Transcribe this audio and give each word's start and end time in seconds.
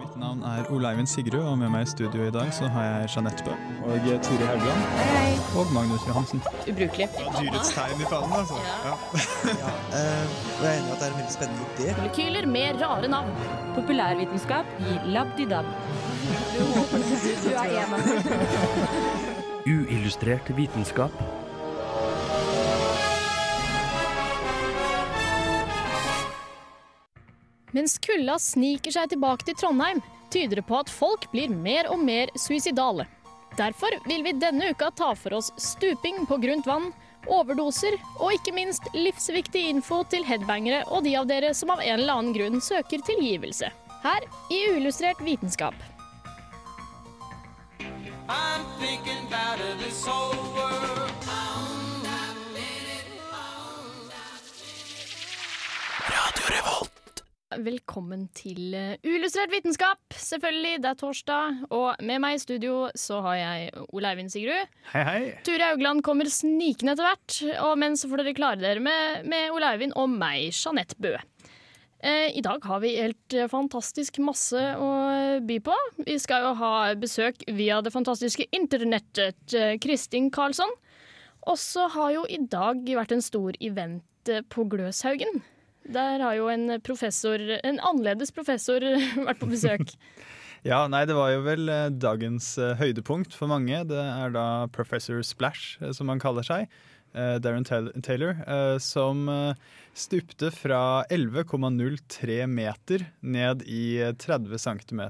Mitt 0.00 0.16
navn 0.18 0.42
er 0.42 0.66
Ole 0.74 0.88
Eivind 0.90 1.06
Sigrud, 1.06 1.44
og 1.46 1.58
med 1.58 1.70
meg 1.70 1.84
i 1.86 1.90
studio 1.92 2.24
i 2.26 2.32
dag 2.34 2.48
så 2.56 2.66
har 2.74 2.84
jeg 2.88 3.10
Jeanette 3.14 3.44
Bø 3.46 3.52
og 3.86 4.08
Turi 4.26 4.48
Haugland 4.48 4.80
og 5.54 5.70
Magnus 5.76 6.02
Johansen. 6.08 6.42
Ubrukelig. 6.66 7.06
Dyrets 7.38 7.70
tegn 7.76 8.02
i 8.02 8.08
fallen, 8.10 8.34
altså. 8.40 8.58
Ja. 8.64 8.94
ja. 9.62 9.70
og 9.92 10.64
jeg 10.64 10.72
er 10.72 10.78
enig 10.80 10.88
i 10.88 10.92
at 10.96 10.98
det 10.98 11.06
er 11.06 11.12
en 11.12 11.18
veldig 11.20 11.36
spennende 11.36 11.62
idé. 11.76 11.86
Molekyler 12.00 12.50
med 12.56 12.82
rare 12.82 13.08
navn. 13.14 13.30
Populærvitenskap 13.78 14.66
gir 14.80 14.98
labdidab. 15.14 15.70
Du 17.44 17.50
er 17.54 17.66
en 17.84 17.94
av 17.94 17.98
dem. 18.10 18.12
Uillustrert 19.74 20.56
vitenskap. 20.56 21.43
Mens 27.74 27.96
kulda 27.98 28.36
sniker 28.38 28.94
seg 28.94 29.10
tilbake 29.10 29.48
til 29.48 29.56
Trondheim, 29.58 29.98
tyder 30.30 30.60
det 30.60 30.66
på 30.68 30.78
at 30.78 30.90
folk 30.90 31.26
blir 31.32 31.50
mer 31.50 31.88
og 31.90 31.98
mer 32.06 32.30
suicidale. 32.38 33.08
Derfor 33.58 33.96
vil 34.06 34.22
vi 34.26 34.34
denne 34.38 34.70
uka 34.70 34.92
ta 34.94 35.10
for 35.18 35.34
oss 35.40 35.50
stuping 35.58 36.22
på 36.30 36.38
grunt 36.42 36.68
vann, 36.70 36.92
overdoser 37.26 37.96
og 38.20 38.34
ikke 38.36 38.54
minst 38.54 38.86
livsviktig 38.94 39.64
info 39.72 40.02
til 40.12 40.26
headbangere 40.28 40.84
og 40.92 41.06
de 41.06 41.16
av 41.18 41.26
dere 41.30 41.54
som 41.56 41.72
av 41.74 41.82
en 41.82 41.98
eller 41.98 42.14
annen 42.14 42.36
grunn 42.36 42.62
søker 42.62 43.02
tilgivelse. 43.06 43.72
Her 44.04 44.26
i 44.52 44.60
Uillustrert 44.70 45.22
vitenskap. 45.24 45.74
Velkommen 57.62 58.24
til 58.34 58.74
eh, 58.74 58.96
Uillustrert 59.06 59.52
vitenskap. 59.52 60.00
Selvfølgelig, 60.10 60.80
det 60.82 60.88
er 60.90 60.96
torsdag, 60.98 61.60
og 61.74 62.00
med 62.02 62.22
meg 62.24 62.34
i 62.34 62.40
studio 62.42 62.88
så 62.98 63.20
har 63.22 63.36
jeg 63.38 63.84
Ole 63.94 64.10
Eivind 64.10 64.32
Sigrud. 64.32 64.72
Hei, 64.90 65.02
hei. 65.06 65.20
Ture 65.46 65.68
Haugland 65.70 66.02
kommer 66.06 66.30
snikende 66.32 66.96
etter 66.96 67.06
hvert, 67.06 67.36
og 67.66 67.76
men 67.78 67.94
så 68.00 68.10
får 68.10 68.24
dere 68.24 68.34
klare 68.34 68.58
dere 68.62 68.82
med, 68.82 69.28
med 69.30 69.54
Ole 69.54 69.70
Eivind 69.70 69.94
og 70.00 70.10
meg, 70.10 70.48
Jeanette 70.50 70.98
Bø. 70.98 71.14
Eh, 72.02 72.34
I 72.34 72.42
dag 72.44 72.66
har 72.66 72.82
vi 72.82 72.96
helt 72.98 73.38
eh, 73.38 73.50
fantastisk 73.52 74.18
masse 74.24 74.66
å 74.74 74.90
by 75.46 75.60
på. 75.70 75.78
Vi 76.02 76.18
skal 76.22 76.48
jo 76.48 76.52
ha 76.58 76.74
besøk 76.98 77.46
via 77.54 77.78
det 77.86 77.94
fantastiske 77.94 78.50
internettet. 78.56 79.58
Kristin 79.84 80.32
Karlsson. 80.34 80.74
Og 81.46 81.60
så 81.60 81.86
har 81.92 82.14
jo 82.16 82.26
i 82.26 82.42
dag 82.50 82.82
vært 82.82 83.14
en 83.14 83.24
stor 83.24 83.54
event 83.62 84.32
på 84.50 84.64
Gløshaugen. 84.72 85.44
Der 85.84 86.22
har 86.24 86.38
jo 86.38 86.48
en 86.48 86.78
professor, 86.80 87.38
en 87.60 87.80
annerledes 87.80 88.32
professor 88.32 88.80
vært 89.28 89.42
på 89.42 89.50
besøk. 89.52 89.94
Ja, 90.64 90.86
nei, 90.88 91.02
det 91.04 91.12
var 91.12 91.28
jo 91.28 91.42
vel 91.44 91.68
eh, 91.68 91.90
dagens 91.92 92.54
eh, 92.56 92.70
høydepunkt 92.80 93.34
for 93.36 93.50
mange. 93.52 93.82
Det 93.84 94.00
er 94.00 94.30
da 94.32 94.64
Professor 94.72 95.20
Splash, 95.20 95.74
eh, 95.84 95.90
som 95.92 96.08
han 96.08 96.22
kaller 96.22 96.46
seg. 96.46 96.72
Darren 97.14 97.62
Taylor, 97.62 98.40
som 98.82 99.28
stupte 99.94 100.48
fra 100.50 101.04
11,03 101.14 102.40
meter 102.50 103.04
ned 103.22 103.62
i 103.70 104.00
eh, 104.02 104.10
30 104.18 104.58
cm 104.58 105.02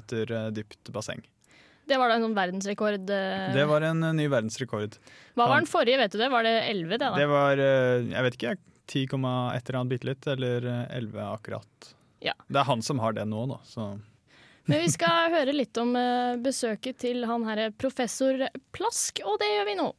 dypt 0.53 0.91
basseng. 0.93 1.23
Det 1.89 1.97
var 1.97 2.13
da 2.13 2.19
en 2.19 2.27
sånn 2.27 2.37
verdensrekord. 2.37 3.09
Det 3.09 3.65
var 3.71 3.87
en 3.89 4.05
ny 4.19 4.27
verdensrekord. 4.29 4.99
Hva 5.33 5.49
var 5.49 5.63
den 5.63 5.71
forrige, 5.71 6.03
vet 6.03 6.13
du 6.13 6.21
det? 6.21 6.29
Var 6.35 6.45
det 6.45 6.55
11, 6.75 6.93
det 6.93 7.01
da? 7.07 7.11
Det 7.17 7.31
var, 7.31 7.65
jeg 7.65 8.27
vet 8.27 8.37
ikke, 8.37 8.55
10, 8.87 9.05
et 9.55 9.69
eller 9.69 9.79
annet 9.81 9.93
bitte 9.95 10.09
litt, 10.09 10.27
eller 10.27 10.67
eh, 10.67 10.97
11 10.97 11.29
akkurat. 11.29 11.95
Ja. 12.25 12.35
Det 12.49 12.61
er 12.61 12.69
han 12.69 12.83
som 12.83 12.99
har 12.99 13.13
det 13.17 13.25
nå, 13.29 13.47
da. 13.51 13.61
Så. 13.65 13.91
Men 14.65 14.81
vi 14.81 14.91
skal 14.93 15.31
høre 15.37 15.53
litt 15.53 15.77
om 15.81 15.95
eh, 15.97 16.37
besøket 16.41 17.03
til 17.05 17.25
han 17.29 17.45
herre 17.49 17.71
professor 17.77 18.47
Plask, 18.77 19.21
og 19.25 19.39
det 19.43 19.53
gjør 19.53 19.71
vi 19.71 19.79
nå. 19.83 19.93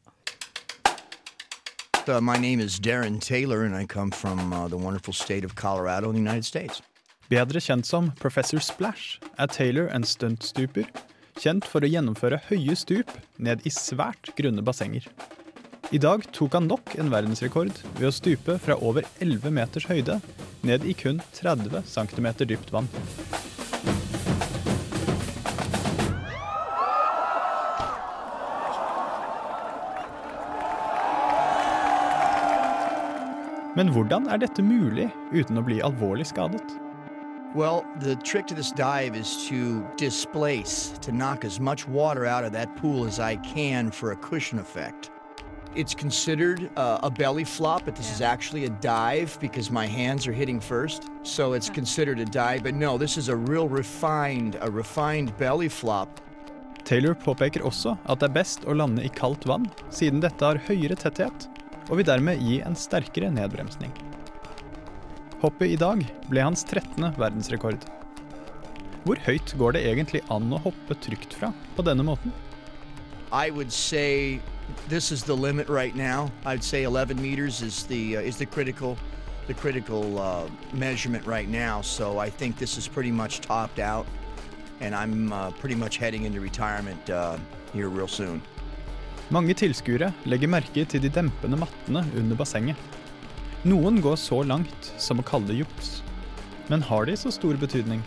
Uh, 2.07 2.21
my 2.21 2.37
name 2.37 2.59
is 2.61 2.77
Darren 2.77 3.19
Taylor, 3.19 3.63
and 3.63 3.75
I 3.75 3.85
come 3.85 4.11
from 4.11 4.53
uh, 4.53 4.67
the 4.67 4.77
wonderful 4.77 5.13
state 5.13 5.43
of 5.43 5.55
Colorado 5.55 6.09
in 6.09 6.13
the 6.13 6.21
United 6.21 6.45
States. 6.45 6.81
Bedre 7.29 7.57
kjent 7.57 7.85
som 7.85 8.11
Professor 8.19 8.59
Splash 8.61 9.17
er 9.41 9.47
Taylor 9.49 9.87
en 9.89 10.03
stuntstuper, 10.05 10.85
kjent 11.41 11.65
for 11.65 11.81
å 11.81 11.89
gjennomføre 11.89 12.37
høye 12.51 12.75
stup 12.77 13.09
ned 13.41 13.65
i 13.65 13.73
svært 13.73 14.29
grunne 14.37 14.61
bassenger. 14.61 15.07
I 15.93 15.99
dag 16.01 16.23
tok 16.33 16.53
han 16.57 16.65
nok 16.65 16.95
en 16.97 17.11
verdensrekord 17.13 17.77
ved 17.99 18.07
å 18.09 18.13
stupe 18.13 18.55
fra 18.57 18.73
over 18.81 19.05
11 19.21 19.51
meters 19.53 19.85
høyde 19.85 20.17
ned 20.65 20.81
i 20.81 20.95
kun 20.97 21.19
30 21.37 21.85
cm 21.85 22.27
dypt 22.41 22.73
vann. 22.73 22.89
Men 33.75 33.91
hvordan 33.93 34.25
er 34.31 34.41
dette 34.41 34.63
mulig 34.65 35.11
uten 35.35 35.59
å 35.59 35.65
bli 35.67 35.81
alvorlig 35.85 36.25
skadet? 36.31 36.79
Well, 37.53 37.85
the 38.01 38.15
trick 38.17 38.47
to 38.47 38.55
this 38.55 38.71
dive 38.71 39.15
is 39.15 39.47
to 39.47 39.85
displace, 39.97 40.97
to 41.01 41.11
knock 41.11 41.45
as 41.45 41.59
much 41.59 41.87
water 41.87 42.25
out 42.25 42.43
of 42.43 42.53
that 42.53 42.75
pool 42.77 43.05
as 43.05 43.19
I 43.19 43.35
can 43.37 43.91
for 43.91 44.11
a 44.11 44.15
cushion 44.15 44.59
effect. 44.59 45.11
It's 45.75 45.93
considered 45.93 46.69
uh, 46.77 46.99
a 47.03 47.09
belly 47.11 47.43
flop, 47.43 47.83
but 47.83 47.97
this 47.97 48.09
is 48.09 48.21
actually 48.21 48.63
a 48.63 48.69
dive 48.69 49.37
because 49.41 49.69
my 49.69 49.85
hands 49.85 50.25
are 50.25 50.31
hitting 50.31 50.61
first. 50.61 51.09
So 51.23 51.51
it's 51.51 51.69
considered 51.69 52.19
a 52.19 52.25
dive, 52.25 52.63
but 52.63 52.73
no, 52.73 52.97
this 52.97 53.17
is 53.17 53.27
a 53.27 53.35
real 53.35 53.67
refined, 53.67 54.57
a 54.61 54.71
refined 54.71 55.35
belly 55.37 55.67
flop. 55.67 56.21
Taylor 56.85 57.13
påpeker 57.13 57.65
også 57.65 57.97
at 58.05 58.21
det 58.21 58.29
er 58.29 58.37
best 58.37 58.63
å 58.63 58.77
lande 58.77 59.03
i 59.03 59.11
kaldt 59.11 59.43
vann, 59.49 59.67
siden 59.91 60.23
dette 60.23 60.45
har 60.45 60.61
høyere 60.69 60.95
tetthet 60.95 61.49
og 61.89 61.99
vil 61.99 62.07
dermed 62.07 62.39
gi 62.39 62.61
en 62.63 62.77
sterkere 62.77 63.27
nedbremsning. 63.33 63.91
Hoppet 65.43 65.75
i 65.75 65.77
dag 65.77 66.05
ble 66.29 66.41
hans 66.45 66.63
13. 66.63 67.11
verdensrekord. 67.19 67.83
Hvor 69.03 69.19
høyt 69.27 69.51
går 69.59 69.75
det 69.75 69.85
egentlig 69.91 70.23
an 70.33 70.47
å 70.55 70.61
hoppe 70.63 70.95
trygt 71.03 71.35
fra 71.35 71.51
på 71.75 71.83
denne 71.85 72.05
måten? 72.07 72.31
I 73.33 73.51
would 73.51 73.73
say 73.73 74.39
this 74.87 75.11
is 75.11 75.23
the 75.23 75.35
limit 75.35 75.67
right 75.69 75.95
now. 75.95 76.31
I'd 76.45 76.63
say 76.63 76.83
11 76.83 77.21
meters 77.21 77.61
is 77.61 77.85
the 77.85 78.17
uh, 78.17 78.21
is 78.21 78.37
the 78.37 78.45
critical 78.45 78.97
the 79.47 79.53
critical 79.53 80.19
uh, 80.19 80.47
measurement 80.73 81.25
right 81.25 81.47
now. 81.47 81.81
So 81.81 82.17
I 82.17 82.29
think 82.29 82.57
this 82.57 82.77
is 82.77 82.87
pretty 82.87 83.11
much 83.11 83.41
topped 83.41 83.79
out, 83.79 84.07
and 84.81 84.95
I'm 84.95 85.31
uh, 85.31 85.51
pretty 85.51 85.75
much 85.75 85.97
heading 85.97 86.23
into 86.23 86.39
retirement 86.39 87.09
uh, 87.09 87.37
here 87.73 87.89
real 87.89 88.07
soon. 88.07 88.41
Mange 89.29 89.53
tilskuere 89.57 90.11
legger 90.25 90.47
merke 90.47 90.85
til 90.85 91.01
de 91.01 91.09
dempende 91.09 91.57
mattene 91.57 92.05
under 92.17 92.35
bassenget. 92.37 92.77
Noen 93.65 93.97
går 94.01 94.15
så 94.21 94.43
langt 94.45 94.91
som 95.01 95.17
å 95.17 95.25
kalle 95.25 95.49
det 95.49 95.57
juks. 95.63 96.03
Men 96.69 96.81
har 96.81 97.05
de 97.05 97.15
så 97.17 97.31
stor 97.33 97.57
betydning? 97.57 98.03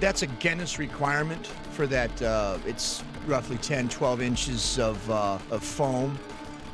That's 0.00 0.22
a 0.22 0.28
Guinness 0.38 0.78
requirement 0.78 1.50
for 1.72 1.86
that. 1.88 2.22
Uh, 2.22 2.58
it's 2.66 3.02
roughly 3.26 3.56
10, 3.58 3.88
12 3.88 4.22
inches 4.22 4.78
of, 4.78 5.10
uh, 5.10 5.38
of 5.50 5.64
foam. 5.64 6.18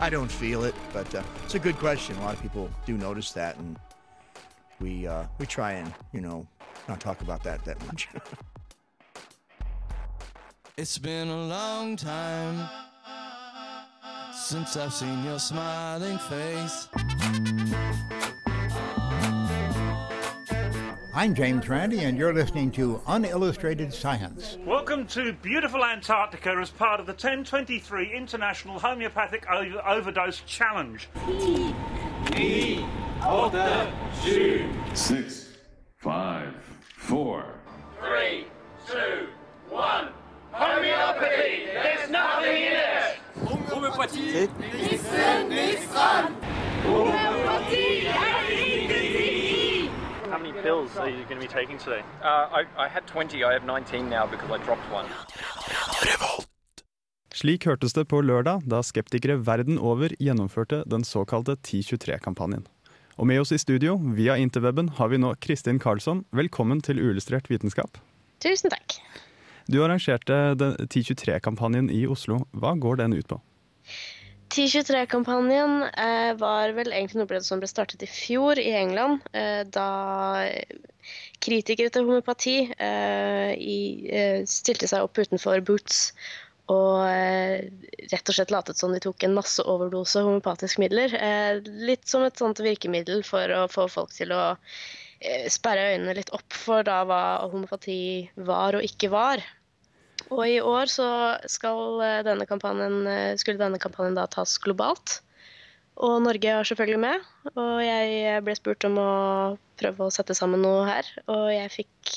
I 0.00 0.10
don't 0.10 0.30
feel 0.30 0.64
it, 0.64 0.74
but 0.92 1.12
uh, 1.14 1.22
it's 1.44 1.54
a 1.54 1.58
good 1.58 1.76
question. 1.76 2.16
A 2.16 2.20
lot 2.20 2.34
of 2.34 2.42
people 2.42 2.70
do 2.86 2.96
notice 2.96 3.32
that, 3.32 3.56
and 3.56 3.76
we 4.80 5.08
uh, 5.08 5.24
we 5.38 5.46
try 5.46 5.72
and 5.72 5.92
you 6.12 6.20
know 6.20 6.46
not 6.88 7.00
talk 7.00 7.20
about 7.20 7.42
that 7.42 7.64
that 7.64 7.84
much. 7.86 8.08
It's 10.78 10.96
been 10.96 11.26
a 11.26 11.46
long 11.48 11.96
time 11.96 12.68
since 14.32 14.76
I've 14.76 14.94
seen 14.94 15.24
your 15.24 15.40
smiling 15.40 16.18
face. 16.18 16.86
I'm 21.18 21.34
James 21.34 21.68
Randi, 21.68 21.98
and 22.04 22.16
you're 22.16 22.32
listening 22.32 22.70
to 22.70 23.02
Unillustrated 23.08 23.92
Science. 23.92 24.56
Welcome 24.64 25.04
to 25.08 25.32
beautiful 25.32 25.84
Antarctica 25.84 26.50
as 26.50 26.70
part 26.70 27.00
of 27.00 27.06
the 27.06 27.12
1023 27.12 28.14
International 28.14 28.78
Homeopathic 28.78 29.44
Over- 29.50 29.84
Overdose 29.84 30.42
Challenge. 30.46 31.08
Six, 34.94 35.48
five, 35.96 36.54
four. 36.96 37.46
How 40.52 40.76
many 40.76 40.92
pills 50.62 50.96
are 50.96 51.10
you 51.10 51.24
going 51.28 51.40
to 51.40 51.46
be 51.46 51.52
taking 51.60 51.78
today? 51.78 52.02
Uh, 52.22 52.60
I, 52.60 52.64
I 52.76 52.88
had 52.88 53.06
20. 53.06 53.44
I 53.44 53.52
have 53.52 53.64
19 53.64 54.08
now 54.10 54.26
because 54.26 54.50
I 54.50 54.58
dropped 54.64 54.90
one. 54.92 55.06
Slik 57.34 57.66
hørtes 57.66 57.92
det 57.94 58.08
på 58.10 58.18
lørdag 58.20 58.64
da 58.66 58.80
skeptikere 58.82 59.36
verden 59.46 59.78
over 59.78 60.10
gjennomførte 60.18 60.82
den 60.90 61.04
såkalte 61.04 61.54
1023-kampanjen. 61.54 62.66
Og 63.18 63.26
med 63.26 63.40
oss 63.40 63.52
i 63.54 63.58
studio, 63.58 63.96
via 64.14 64.36
interweben, 64.38 64.88
har 64.98 65.08
vi 65.12 65.18
nå 65.22 65.34
Kristin 65.42 65.78
Karlsson. 65.78 66.24
Velkommen 66.34 66.80
til 66.82 66.98
Uillustrert 66.98 67.50
vitenskap. 67.50 67.98
Tusen 68.42 68.74
takk. 68.74 68.98
Du 69.70 69.82
arrangerte 69.84 70.54
1023-kampanjen 70.58 71.90
i 71.94 72.06
Oslo. 72.10 72.40
Hva 72.50 72.74
går 72.78 73.02
den 73.02 73.14
ut 73.18 73.28
på? 73.30 73.38
1023-kampanjen 74.48 75.82
eh, 75.92 76.32
var 76.40 76.72
vel 76.76 76.90
egentlig 76.92 77.20
noe 77.20 77.40
som 77.44 77.60
ble 77.60 77.68
startet 77.70 78.02
i 78.04 78.08
fjor 78.10 78.58
i 78.60 78.70
England. 78.78 79.24
Eh, 79.36 79.62
da 79.68 80.48
kritikere 81.44 81.92
til 81.92 82.08
homopati 82.08 82.58
eh, 82.72 83.52
i, 83.54 83.78
eh, 84.10 84.42
stilte 84.48 84.88
seg 84.90 85.06
opp 85.06 85.20
utenfor 85.20 85.62
Boots 85.66 86.12
og 86.72 87.04
eh, 87.08 87.68
rett 88.12 88.28
og 88.28 88.36
slett 88.36 88.52
latet 88.52 88.80
som 88.80 88.92
de 88.92 89.00
tok 89.04 89.24
en 89.24 89.36
masse 89.36 89.64
overdose 89.64 90.24
homopatiske 90.24 90.82
midler. 90.82 91.14
Eh, 91.16 91.60
litt 91.88 92.08
som 92.08 92.24
et 92.26 92.40
sånt 92.40 92.60
virkemiddel 92.64 93.24
for 93.26 93.54
å 93.54 93.66
få 93.72 93.88
folk 93.92 94.12
til 94.16 94.34
å 94.36 94.42
sperre 95.50 95.96
øynene 95.96 96.12
litt 96.14 96.28
opp 96.30 96.54
for 96.54 96.84
da 96.86 97.00
hva 97.08 97.22
homopati 97.50 98.28
var 98.46 98.76
og 98.78 98.84
ikke 98.86 99.10
var. 99.10 99.42
Og 100.28 100.42
i 100.44 100.58
år 100.60 100.90
skal 100.92 102.02
denne 102.26 102.44
kampanjen, 102.48 103.06
skulle 103.40 103.60
denne 103.60 103.80
kampanjen 103.80 104.18
da 104.18 104.26
tas 104.28 104.58
globalt. 104.60 105.22
Og 105.98 106.20
Norge 106.22 106.50
er 106.52 106.66
selvfølgelig 106.68 107.00
med. 107.02 107.28
Og 107.56 107.78
jeg 107.82 108.42
ble 108.46 108.54
spurt 108.58 108.86
om 108.86 108.98
å 109.02 109.12
prøve 109.80 110.06
å 110.06 110.14
sette 110.14 110.36
sammen 110.36 110.62
noe 110.62 110.84
her. 110.86 111.08
Og 111.26 111.48
jeg 111.50 111.72
fikk 111.74 112.12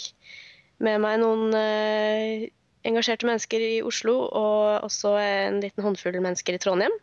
med 0.81 1.01
meg 1.01 1.21
noen 1.21 1.55
eh, 1.57 2.49
engasjerte 2.87 3.27
mennesker 3.29 3.63
i 3.63 3.81
Oslo, 3.85 4.17
og 4.27 4.85
også 4.87 5.15
en 5.21 5.61
liten 5.63 5.85
håndfull 5.85 6.17
mennesker 6.21 6.57
i 6.57 6.61
Trondheim. 6.61 6.93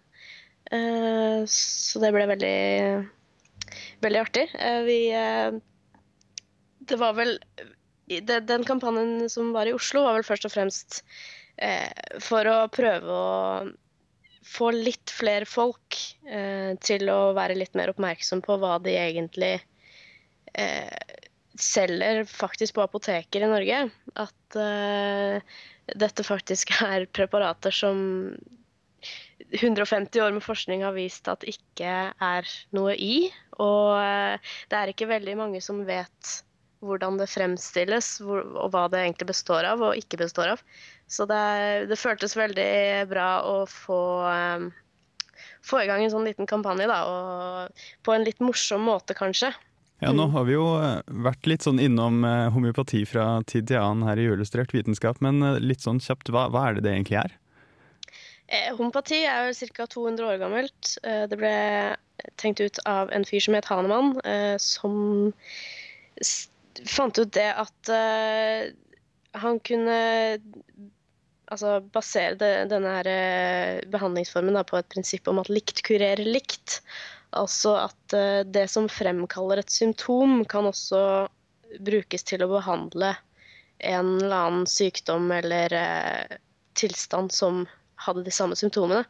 Eh, 0.71 1.43
så 1.51 2.03
det 2.03 2.13
ble 2.15 2.27
veldig, 2.31 2.59
veldig 4.05 4.23
artig. 4.23 4.47
Eh, 4.55 4.81
vi 4.87 5.01
eh, 5.15 5.59
Det 6.89 6.99
var 7.01 7.19
vel 7.19 7.37
Den 8.09 8.65
kampanjen 8.65 9.29
som 9.31 9.53
var 9.53 9.69
i 9.69 9.75
Oslo, 9.77 10.05
var 10.07 10.17
vel 10.17 10.27
først 10.27 10.49
og 10.49 10.55
fremst 10.55 11.03
eh, 11.61 12.17
for 12.25 12.49
å 12.49 12.59
prøve 12.73 13.13
å 13.13 13.69
få 14.49 14.71
litt 14.73 15.13
flere 15.13 15.49
folk 15.49 15.99
eh, 16.25 16.73
til 16.81 17.11
å 17.13 17.35
være 17.37 17.59
litt 17.59 17.77
mer 17.77 17.93
oppmerksom 17.93 18.41
på 18.45 18.57
hva 18.63 18.79
de 18.81 18.95
egentlig 18.97 19.59
eh, 20.57 21.19
selger 21.59 22.23
faktisk 22.31 22.79
på 22.79 22.87
apoteker 22.87 23.45
i 23.45 23.51
Norge. 23.51 23.83
At 24.17 24.59
eh, 24.63 25.59
dette 25.99 26.25
faktisk 26.27 26.73
er 26.87 27.09
preparater 27.13 27.75
som 27.75 27.99
150 29.53 30.21
år 30.21 30.35
med 30.35 30.45
forskning 30.45 30.83
har 30.85 30.97
vist 30.97 31.29
at 31.31 31.47
ikke 31.49 31.95
er 32.13 32.53
noe 32.77 32.97
i. 32.97 33.29
Og 33.61 33.97
eh, 34.01 34.53
det 34.71 34.81
er 34.81 34.95
ikke 34.95 35.11
veldig 35.13 35.39
mange 35.41 35.63
som 35.65 35.85
vet 35.89 36.39
hvordan 36.85 37.19
det 37.21 37.29
fremstilles, 37.31 38.11
hvor, 38.25 38.45
og 38.57 38.73
hva 38.75 38.87
det 38.93 39.03
egentlig 39.03 39.31
består 39.33 39.67
av 39.69 39.83
og 39.85 39.99
ikke 39.99 40.21
består 40.21 40.55
av. 40.55 40.65
Så 41.11 41.27
det, 41.29 41.45
det 41.91 41.99
føltes 41.99 42.37
veldig 42.39 42.71
bra 43.11 43.29
å 43.49 43.57
få, 43.71 44.01
um, 44.29 44.69
få 45.65 45.83
i 45.83 45.89
gang 45.91 46.05
en 46.05 46.13
sånn 46.13 46.29
liten 46.29 46.49
kampanje, 46.51 46.89
da. 46.91 47.01
Og 47.09 47.89
på 48.07 48.15
en 48.15 48.27
litt 48.27 48.43
morsom 48.45 48.87
måte, 48.89 49.17
kanskje. 49.19 49.53
Ja, 49.99 50.13
nå 50.15 50.29
har 50.31 50.45
vi 50.47 50.55
jo 50.55 50.77
eh, 50.79 51.01
vært 51.27 51.49
litt 51.51 51.65
sånn 51.67 51.81
innom 51.83 52.23
eh, 52.23 52.47
homeopati 52.55 53.01
fra 53.11 53.41
tid 53.51 53.67
til 53.67 53.81
annen 53.81 54.07
her 54.07 54.21
i 54.23 54.29
Illustrert 54.31 54.71
vitenskap, 54.71 55.19
men 55.25 55.43
eh, 55.43 55.59
litt 55.59 55.83
sånn 55.83 55.99
kjapt, 55.99 56.31
hva, 56.31 56.45
hva 56.55 56.69
er 56.69 56.79
det 56.79 56.85
det 56.87 56.93
egentlig 56.95 57.19
er? 57.25 57.35
Eh, 58.49 58.71
homopati 58.79 59.25
er 59.29 59.51
jo 59.51 59.69
ca. 59.77 59.89
200 59.91 60.25
år 60.25 60.39
gammelt. 60.41 60.95
Eh, 61.03 61.25
det 61.29 61.37
ble 61.37 61.55
tenkt 62.41 62.63
ut 62.65 62.79
av 62.89 63.11
en 63.13 63.27
fyr 63.29 63.43
som 63.45 63.57
het 63.59 63.69
Hanemann, 63.69 64.15
eh, 64.25 64.55
som 64.63 65.33
fant 66.87 67.19
ut 67.19 67.33
det 67.35 67.49
at 67.59 67.91
han 69.39 69.59
kunne 69.65 69.97
altså, 71.53 71.79
basere 71.95 72.37
det, 72.41 72.53
denne 72.73 72.93
her 72.99 73.09
uh, 73.11 73.87
behandlingsformen 73.93 74.59
da, 74.59 74.65
på 74.67 74.79
et 74.79 74.91
prinsipp 74.93 75.29
om 75.31 75.41
at 75.43 75.51
likt 75.53 75.83
kurerer 75.87 76.25
likt. 76.27 76.81
Altså 77.37 77.75
at 77.83 78.17
uh, 78.17 78.45
det 78.49 78.69
som 78.73 78.89
fremkaller 78.93 79.63
et 79.63 79.73
symptom, 79.73 80.43
kan 80.49 80.69
også 80.69 81.01
brukes 81.85 82.25
til 82.25 82.45
å 82.45 82.53
behandle 82.53 83.15
en 83.85 84.15
eller 84.19 84.37
annen 84.37 84.69
sykdom 84.71 85.29
eller 85.35 85.75
uh, 85.77 86.39
tilstand 86.79 87.35
som 87.35 87.67
hadde 87.99 88.25
de 88.27 88.35
samme 88.35 88.57
symptomene. 88.59 89.05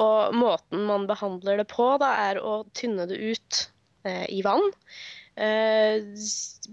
Og 0.00 0.36
måten 0.38 0.86
man 0.86 1.08
behandler 1.10 1.60
det 1.60 1.70
på, 1.72 1.92
da, 2.02 2.14
er 2.30 2.42
å 2.42 2.62
tynne 2.78 3.08
det 3.10 3.18
ut 3.18 3.64
uh, 4.06 4.26
i 4.30 4.42
vann. 4.46 4.70
Eh, 5.40 6.02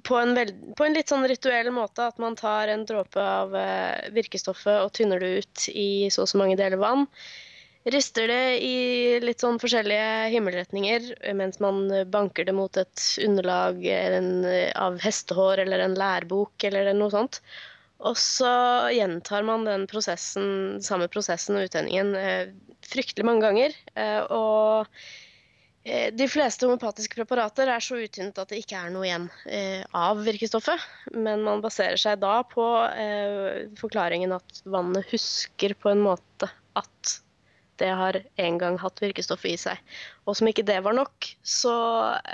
på 0.04 0.16
en, 0.16 0.34
på 0.76 0.86
en, 0.86 0.96
litt 0.96 1.12
sånn 1.12 1.28
rituell 1.30 1.70
måte. 1.72 2.10
At 2.10 2.18
man 2.22 2.36
tar 2.36 2.72
en 2.72 2.86
dråpe 2.88 3.24
av 3.24 3.56
eh, 3.56 4.10
virkestoffet 4.16 4.82
og 4.84 4.94
tynner 4.98 5.24
det 5.24 5.34
ut 5.42 5.68
i 5.72 5.90
så 6.12 6.26
og 6.26 6.32
så 6.32 6.42
mange 6.42 6.58
deler 6.60 6.82
vann. 6.82 7.06
Rister 7.88 8.28
det 8.28 8.58
i 8.68 9.20
litt 9.24 9.40
sånn 9.40 9.62
forskjellige 9.64 10.28
himmelretninger 10.34 11.06
mens 11.40 11.62
man 11.64 11.86
banker 12.12 12.44
det 12.44 12.52
mot 12.52 12.76
et 12.76 13.04
underlag 13.24 13.80
en, 13.88 14.44
av 14.76 14.98
hestehår 15.00 15.62
eller 15.64 15.86
en 15.86 15.96
lærbok 15.96 16.66
eller 16.68 16.92
noe 16.98 17.14
sånt. 17.14 17.40
Og 18.04 18.20
så 18.20 18.52
gjentar 18.92 19.48
man 19.48 19.64
den 19.66 19.88
prosessen, 19.88 20.82
samme 20.84 21.08
prosessen 21.08 21.56
og 21.56 21.70
uttenningen 21.70 22.12
eh, 22.20 22.52
fryktelig 22.92 23.26
mange 23.30 23.48
ganger. 23.48 23.80
Eh, 23.96 24.20
og 24.36 24.92
Eh, 24.92 25.27
de 25.88 26.28
fleste 26.28 26.68
homopatiske 26.68 27.16
preparater 27.16 27.70
er 27.72 27.84
så 27.84 28.00
uttynnet 28.02 28.38
at 28.42 28.52
det 28.52 28.60
ikke 28.62 28.80
er 28.80 28.92
noe 28.92 29.06
igjen 29.08 29.28
eh, 29.46 29.84
av 29.96 30.20
virkestoffet. 30.26 30.84
Men 31.16 31.46
man 31.46 31.64
baserer 31.64 32.00
seg 32.02 32.20
da 32.24 32.42
på 32.48 32.66
eh, 32.92 33.68
forklaringen 33.80 34.36
at 34.36 34.62
vannet 34.68 35.08
husker 35.14 35.78
på 35.80 35.94
en 35.94 36.04
måte 36.04 36.50
at 36.78 37.18
det 37.78 37.90
har 37.94 38.18
en 38.42 38.58
gang 38.58 38.78
hatt 38.82 39.02
virkestoffet 39.02 39.54
i 39.54 39.60
seg. 39.62 39.82
Og 40.26 40.38
som 40.38 40.50
ikke 40.50 40.66
det 40.68 40.80
var 40.86 40.98
nok, 40.98 41.30
så 41.46 41.76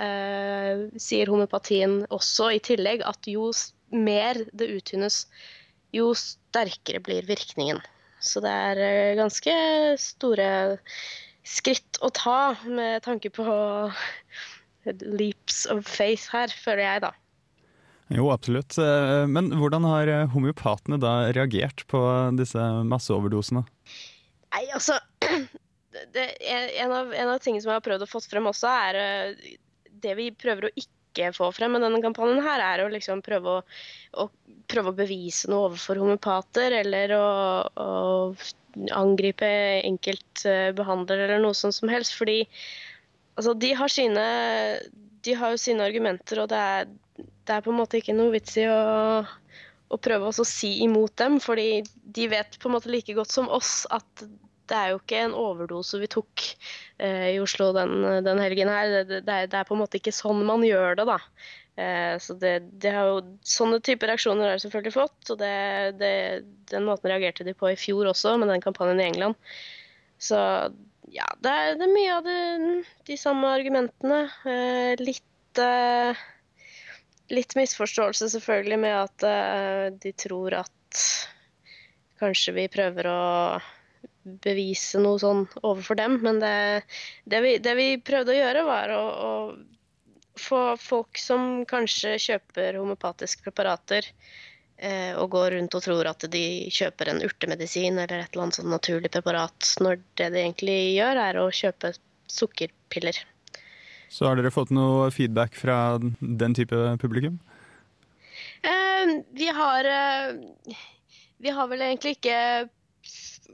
eh, 0.01 0.87
sier 0.99 1.31
homopatien 1.31 2.01
også 2.13 2.53
i 2.55 2.61
tillegg 2.63 3.03
at 3.07 3.27
jo 3.29 3.51
mer 3.93 4.39
det 4.55 4.71
uttynnes, 4.79 5.25
jo 5.93 6.13
sterkere 6.17 7.03
blir 7.03 7.27
virkningen. 7.27 7.83
Så 8.23 8.41
det 8.43 8.55
er 8.71 8.83
eh, 8.87 9.17
ganske 9.19 9.53
store 9.99 10.49
skritt 11.47 11.99
å 12.03 12.09
ta 12.15 12.55
med 12.67 13.03
tanke 13.05 13.31
på 13.33 13.45
leaps 14.85 15.65
of 15.71 15.85
faith 15.87 16.31
her, 16.33 16.51
føler 16.63 16.83
jeg, 16.83 17.03
da. 17.05 17.11
Jo, 18.13 18.27
absolutt. 18.33 18.75
Eh, 18.77 19.23
men 19.31 19.51
hvordan 19.57 19.85
har 19.87 20.09
eh, 20.11 20.29
homeopatene 20.33 20.99
da 21.01 21.13
reagert 21.33 21.85
på 21.91 22.01
disse 22.37 22.61
masseoverdosene? 22.89 23.63
Nei, 24.53 24.63
altså 24.75 24.99
det, 26.15 26.27
en, 26.43 26.91
av, 26.91 27.13
en 27.13 27.31
av 27.31 27.39
tingene 27.41 27.63
som 27.63 27.71
jeg 27.71 27.79
har 27.79 27.85
prøvd 27.87 28.05
å 28.05 28.11
få 28.11 28.21
frem 28.27 28.49
også, 28.51 28.73
er 28.89 28.99
eh, 28.99 29.55
det 30.03 30.17
vi 30.19 30.29
prøver 30.35 30.67
å 30.67 30.73
ikke 30.75 30.91
få 31.35 31.49
frem 31.55 31.75
med 31.75 31.83
denne 31.85 32.01
kampanjen 32.03 32.41
her, 32.45 32.61
er 32.63 32.83
å 32.83 32.91
liksom 32.91 33.21
prøve 33.25 33.57
å, 33.57 33.61
å, 34.17 34.27
prøve 34.71 34.91
å 34.91 34.97
bevise 34.97 35.49
noe 35.51 35.69
overfor 35.69 36.01
homopater, 36.01 36.75
eller 36.81 37.13
å, 37.17 37.27
å 37.77 38.89
angripe 38.97 39.49
enkeltbehandlere 39.83 41.27
eller 41.27 41.43
noe 41.43 41.57
sånt 41.57 41.77
som 41.77 41.91
helst. 41.91 42.15
Fordi 42.17 42.41
altså, 43.37 43.53
de 43.53 43.73
har 43.77 43.91
sine 43.91 44.27
De 45.23 45.35
har 45.39 45.53
jo 45.53 45.61
sine 45.61 45.85
argumenter, 45.85 46.41
og 46.43 46.49
det 46.51 46.59
er, 46.59 46.89
det 47.15 47.53
er 47.55 47.63
på 47.63 47.71
en 47.71 47.79
måte 47.79 48.01
ikke 48.01 48.15
noe 48.17 48.33
vits 48.33 48.57
i 48.59 48.65
å, 48.67 49.23
å 49.87 49.99
prøve 50.03 50.31
å 50.33 50.47
si 50.47 50.73
imot 50.83 51.15
dem, 51.21 51.37
fordi 51.39 51.83
de 51.85 52.27
vet 52.27 52.57
på 52.59 52.67
en 52.67 52.75
måte 52.75 52.91
like 52.91 53.15
godt 53.15 53.31
som 53.31 53.47
oss 53.47 53.85
at 53.93 54.25
det 54.69 54.77
er 54.77 54.91
jo 54.93 54.99
ikke 55.01 55.19
en 55.25 55.35
overdose 55.37 55.99
vi 56.01 56.09
tok 56.11 56.43
eh, 57.03 57.33
i 57.33 57.41
Oslo 57.43 57.71
den, 57.75 58.03
den 58.25 58.39
helgen 58.41 58.71
her. 58.71 58.91
Det, 58.93 59.19
det, 59.27 59.37
det, 59.51 59.59
er, 59.59 59.67
på 59.67 59.75
en 59.75 59.81
måte 59.83 59.99
ikke 59.99 60.13
sånn 60.15 60.43
man 60.47 60.63
gjør 60.65 60.99
det, 60.99 61.07
da. 61.09 61.19
Eh, 61.75 62.15
så 62.21 62.35
det, 62.37 62.53
det, 62.81 62.93
har 62.93 63.09
jo, 63.09 63.21
Sånne 63.47 63.81
typer 63.83 64.11
reaksjoner 64.11 64.45
har 64.45 64.55
jeg 64.55 64.65
selvfølgelig 64.67 64.95
fått. 64.95 65.33
og 65.33 65.43
Den 65.43 66.87
måten 66.87 67.11
reagerte 67.11 67.47
de 67.47 67.55
på 67.57 67.73
i 67.73 67.79
fjor 67.79 68.11
også, 68.13 68.37
med 68.39 68.51
den 68.53 68.63
kampanjen 68.63 69.01
i 69.01 69.07
England. 69.09 69.39
Så 70.21 70.39
ja, 71.11 71.27
det 71.43 71.51
er, 71.51 71.75
er 71.75 71.91
mye 71.91 72.17
av 72.19 72.31
de 73.09 73.19
samme 73.19 73.51
argumentene. 73.51 74.23
Eh, 74.47 74.93
litt, 75.03 75.61
eh, 75.61 76.23
litt 77.33 77.57
misforståelse 77.59 78.31
selvfølgelig 78.37 78.81
med 78.85 78.99
at 79.03 79.99
de 80.03 80.11
tror 80.19 80.61
at 80.63 81.05
kanskje 82.21 82.53
vi 82.55 82.65
prøver 82.71 83.07
å 83.09 83.21
bevise 84.23 85.01
noe 85.03 85.19
sånn 85.21 85.45
overfor 85.61 85.99
dem. 85.99 86.17
Men 86.23 86.39
det, 86.43 86.55
det, 87.25 87.41
vi, 87.43 87.57
det 87.63 87.75
vi, 87.79 87.87
prøvde 88.01 88.33
å 88.33 88.39
gjøre, 88.39 88.65
var 88.67 88.95
å, 88.95 89.03
å 89.03 89.33
få 90.39 90.63
folk 90.81 91.19
som 91.21 91.63
kanskje 91.69 92.15
kjøper 92.21 92.79
homopatiske 92.79 93.45
preparater 93.45 94.07
eh, 94.77 95.13
og 95.19 95.29
går 95.35 95.57
rundt 95.57 95.77
og 95.77 95.85
tror 95.85 96.09
at 96.09 96.25
de 96.33 96.45
kjøper 96.73 97.11
en 97.11 97.21
urtemedisin 97.25 97.99
eller 97.99 98.23
et 98.23 98.33
eller 98.33 98.47
annet 98.47 98.59
sånn 98.59 98.73
naturlig 98.73 99.13
preparat, 99.13 99.75
når 99.83 100.01
det 100.17 100.31
de 100.33 100.41
egentlig 100.41 100.79
gjør, 100.95 101.21
er 101.27 101.41
å 101.41 101.51
kjøpe 101.53 101.93
sukkerpiller. 102.31 103.21
Så 104.13 104.27
har 104.29 104.37
dere 104.37 104.53
fått 104.53 104.73
noe 104.73 105.09
feedback 105.13 105.55
fra 105.57 105.97
den 105.99 106.53
type 106.57 106.77
publikum? 107.01 107.39
Eh, 108.61 109.17
vi 109.33 109.49
har 109.51 109.89
eh, 109.89 110.75
Vi 111.43 111.51
har 111.51 111.67
vel 111.67 111.81
egentlig 111.81 112.17
ikke 112.17 112.37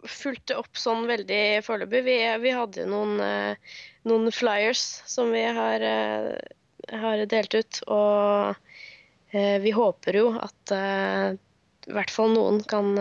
fulgt 0.07 0.47
det 0.49 0.57
opp 0.59 0.77
sånn 0.77 1.07
veldig 1.09 1.61
foreløpig. 1.65 2.03
Vi, 2.05 2.17
vi 2.43 2.55
hadde 2.55 2.87
noen, 2.89 3.19
eh, 3.23 3.77
noen 4.09 4.31
flyers 4.33 4.83
som 5.09 5.33
vi 5.35 5.43
har, 5.43 5.83
eh, 5.85 6.95
har 7.03 7.25
delt 7.29 7.55
ut, 7.55 7.81
og 7.87 8.55
eh, 9.33 9.57
vi 9.63 9.73
håper 9.75 10.19
jo 10.21 10.31
at 10.39 10.75
i 11.89 11.93
hvert 11.95 12.11
fall 12.13 12.33
noen 12.35 12.59
kan 12.69 12.93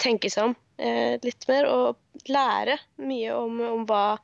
tenke 0.00 0.30
seg 0.32 0.50
om 0.50 0.54
litt 0.78 1.44
mer 1.50 1.66
og 1.68 2.28
lære 2.30 2.76
mye 3.02 3.34
om, 3.34 3.58
om 3.66 3.82
hva 3.88 4.20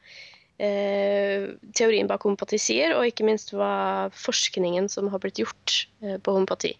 teorien 0.56 2.06
bak 2.08 2.22
homopati 2.24 2.60
sier, 2.62 2.94
og 2.94 3.08
ikke 3.08 3.26
minst 3.26 3.50
hva 3.52 4.12
forskningen 4.14 4.86
som 4.92 5.10
har 5.12 5.20
blitt 5.20 5.40
gjort 5.42 5.74
på 5.98 6.36
homopati 6.36 6.72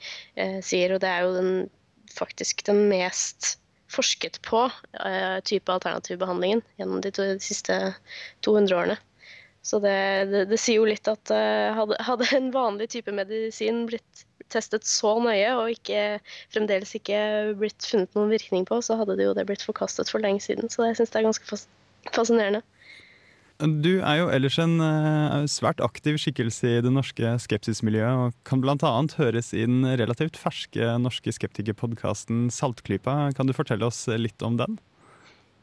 sier. 0.65 0.95
Og 0.95 1.03
det 1.03 1.11
er 1.11 1.27
jo 1.27 1.35
den, 1.35 1.51
faktisk 2.15 2.63
den 2.71 2.87
mest 2.89 3.57
forsket 3.93 4.41
på 4.47 4.67
eh, 5.05 5.41
type 5.47 5.73
alternativbehandlingen 5.73 6.63
gjennom 6.79 7.03
de, 7.05 7.13
to, 7.15 7.27
de 7.35 7.43
siste 7.43 7.77
200 8.47 8.77
årene. 8.77 8.97
Så 9.65 9.79
det, 9.81 9.97
det, 10.29 10.45
det 10.51 10.61
sier 10.61 10.83
jo 10.83 10.89
litt 10.89 11.09
at 11.09 11.33
eh, 11.33 11.73
hadde, 11.77 11.97
hadde 12.05 12.29
en 12.37 12.51
vanlig 12.53 12.91
type 12.93 13.13
medisin 13.17 13.87
blitt 13.89 14.25
testet 14.53 14.85
så 14.87 15.15
nøye 15.25 15.55
og 15.57 15.73
ikke, 15.73 16.19
fremdeles 16.53 16.93
ikke 16.99 17.19
blitt 17.59 17.87
funnet 17.89 18.13
noen 18.17 18.33
virkning 18.35 18.67
på, 18.69 18.81
så 18.85 18.99
hadde 19.01 19.17
det 19.19 19.29
jo 19.29 19.33
det 19.37 19.47
blitt 19.49 19.65
forkastet 19.65 20.13
for 20.13 20.23
lenge 20.25 20.45
siden. 20.45 20.69
Så 20.73 20.85
jeg 20.89 20.99
syns 21.01 21.15
det 21.15 21.23
er 21.23 21.29
ganske 21.31 21.49
fas 21.49 21.67
fascinerende. 22.13 22.61
Du 23.63 24.01
er 24.03 24.17
jo 24.19 24.31
ellers 24.35 24.57
en 24.59 24.81
eh, 24.83 25.45
svært 25.47 25.79
aktiv 25.85 26.17
skikkelse 26.19 26.73
i 26.73 26.81
det 26.83 26.91
norske 26.91 27.37
skepsismiljøet, 27.45 28.19
og 28.19 28.49
kan 28.49 28.65
bl.a. 28.65 28.91
høres 29.15 29.53
i 29.55 29.63
den 29.63 29.87
relativt 30.01 30.39
ferske 30.41 30.97
norske 30.99 31.31
skeptikerpodkasten 31.37 32.49
Saltklypa. 32.51 33.31
Kan 33.39 33.47
du 33.47 33.55
fortelle 33.55 33.87
oss 33.87 34.03
litt 34.11 34.43
om 34.43 34.59
den? 34.59 34.81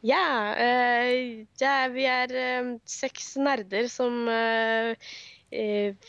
Ja, 0.07 0.55
det 0.55 1.67
er, 1.67 1.91
vi 1.91 2.07
er 2.07 2.31
eh, 2.31 2.71
seks 2.87 3.35
nerder 3.35 3.91
som 3.91 4.23
eh, 4.31 5.11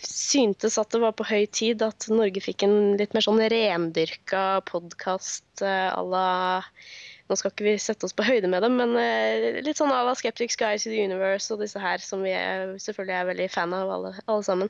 syntes 0.07 0.79
at 0.79 0.95
det 0.95 1.03
var 1.03 1.17
på 1.19 1.27
høy 1.27 1.49
tid 1.51 1.83
at 1.83 2.07
Norge 2.15 2.45
fikk 2.47 2.63
en 2.63 2.95
litt 3.01 3.13
mer 3.13 3.27
sånn 3.27 3.43
rendyrka 3.43 4.63
podkast 4.71 5.67
à 5.67 5.99
la 6.07 6.29
Nå 7.33 7.37
skal 7.41 7.49
ikke 7.55 7.65
vi 7.65 7.79
sette 7.81 8.05
oss 8.05 8.13
på 8.13 8.27
høyde 8.27 8.49
med 8.53 8.61
dem, 8.61 8.75
men 8.77 8.91
eh, 9.01 9.63
litt 9.65 9.79
sånn 9.81 9.93
à 9.95 10.03
la 10.05 10.13
Skeptics 10.19 10.59
Guys 10.61 10.85
in 10.85 10.93
the 10.93 11.01
Universe 11.01 11.49
og 11.55 11.63
disse 11.63 11.81
her 11.81 12.03
som 12.05 12.21
vi 12.27 12.35
er, 12.37 12.75
selvfølgelig 12.83 13.15
er 13.17 13.29
veldig 13.31 13.47
fan 13.55 13.73
av 13.73 13.89
alle, 13.95 14.11
alle 14.27 14.45
sammen. 14.45 14.69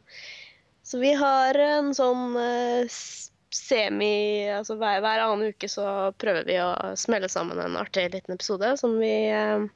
Så 0.86 1.00
vi 1.02 1.10
har 1.18 1.58
en 1.58 1.90
sånn 1.94 2.36
eh, 2.38 2.86
semi 3.52 4.46
Altså 4.54 4.78
hver, 4.78 5.00
hver 5.02 5.24
annen 5.24 5.50
uke 5.52 5.68
så 5.68 5.84
prøver 6.22 6.46
vi 6.46 6.60
å 6.62 6.70
smelle 6.98 7.28
sammen 7.28 7.58
en 7.58 7.80
artig 7.80 8.06
liten 8.14 8.38
episode 8.38 8.70
som 8.78 8.94
vi, 9.02 9.10
eh, 9.34 9.66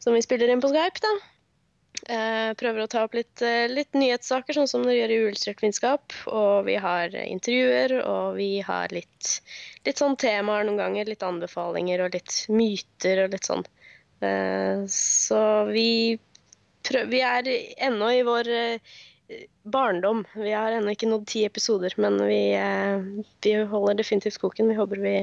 som 0.00 0.16
vi 0.16 0.24
spiller 0.24 0.48
inn 0.48 0.64
på 0.64 0.72
Skype, 0.72 1.04
da. 1.04 1.12
Eh, 2.10 2.52
prøver 2.58 2.82
å 2.82 2.90
ta 2.90 3.04
opp 3.06 3.12
litt, 3.14 3.42
eh, 3.44 3.68
litt 3.70 3.94
nyhetssaker, 3.94 4.56
sånn 4.56 4.68
som 4.70 4.82
dere 4.82 4.96
gjør 4.98 5.12
i 5.14 5.18
Uillustrert 5.26 5.60
vitenskap. 5.62 6.14
Og 6.26 6.64
vi 6.66 6.74
har 6.82 7.14
intervjuer, 7.14 8.00
og 8.02 8.34
vi 8.40 8.48
har 8.66 8.90
litt, 8.90 9.36
litt 9.86 10.00
sånn 10.00 10.16
temaer 10.18 10.66
noen 10.66 10.80
ganger. 10.80 11.06
Litt 11.06 11.22
anbefalinger 11.22 12.02
og 12.06 12.16
litt 12.18 12.40
myter 12.50 13.26
og 13.26 13.36
litt 13.36 13.46
sånn. 13.46 13.62
Eh, 14.26 14.82
så 14.90 15.44
vi 15.70 16.18
prøver 16.82 17.10
Vi 17.12 17.20
er 17.20 17.46
ennå 17.86 18.10
i 18.16 18.26
vår 18.26 18.52
eh, 18.56 18.98
barndom. 19.62 20.24
Vi 20.34 20.50
har 20.50 20.72
ennå 20.72 20.96
ikke 20.96 21.06
nådd 21.06 21.28
ti 21.30 21.44
episoder, 21.46 21.94
men 21.96 22.18
vi, 22.26 22.42
vi 23.46 23.54
holder 23.70 24.02
definitivt 24.02 24.42
koken. 24.42 24.72
Vi 24.72 24.80
håper 24.80 24.98
vi, 24.98 25.16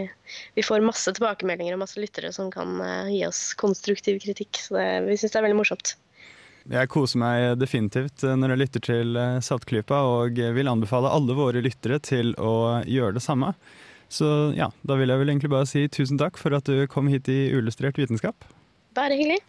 vi 0.56 0.63
får 0.63 0.88
masse 0.88 1.12
tilbakemeldinger 1.12 1.75
og 1.75 1.84
masse 1.84 2.00
lyttere 2.00 2.32
som 2.32 2.48
kan 2.53 2.79
gi 3.12 3.25
oss 3.27 3.51
konstruktiv 3.60 4.22
kritikk. 4.24 4.56
Så 4.56 4.79
det, 4.79 4.91
vi 5.10 5.17
syns 5.20 5.36
det 5.36 5.41
er 5.41 5.50
veldig 5.50 5.63
morsomt. 5.65 5.98
Jeg 6.67 6.89
koser 6.91 7.21
meg 7.21 7.53
definitivt 7.62 8.25
eh, 8.27 8.36
når 8.36 8.53
jeg 8.53 8.62
lytter 8.62 8.83
til 8.83 9.19
eh, 9.19 9.38
Saltklypa, 9.43 10.01
og 10.03 10.36
vil 10.36 10.67
anbefale 10.67 11.12
alle 11.15 11.36
våre 11.38 11.63
lyttere 11.63 12.01
til 12.03 12.33
å 12.36 12.83
gjøre 12.83 13.15
det 13.15 13.24
samme. 13.24 13.53
Så 14.12 14.51
ja, 14.55 14.67
da 14.88 14.97
vil 15.00 15.12
jeg 15.12 15.21
vel 15.21 15.31
egentlig 15.31 15.51
bare 15.51 15.67
si 15.67 15.86
tusen 15.91 16.19
takk 16.19 16.39
for 16.39 16.55
at 16.55 16.67
du 16.67 16.83
kom 16.91 17.07
hit 17.12 17.27
i 17.31 17.47
Uillustrert 17.55 18.00
vitenskap. 18.00 18.47
Bare 18.95 19.15
hyggelig. 19.15 19.39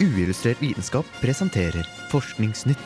Uillustrert 0.00 0.60
vitenskap 0.64 1.08
presenterer 1.20 1.84
Forskningsnytt. 2.12 2.80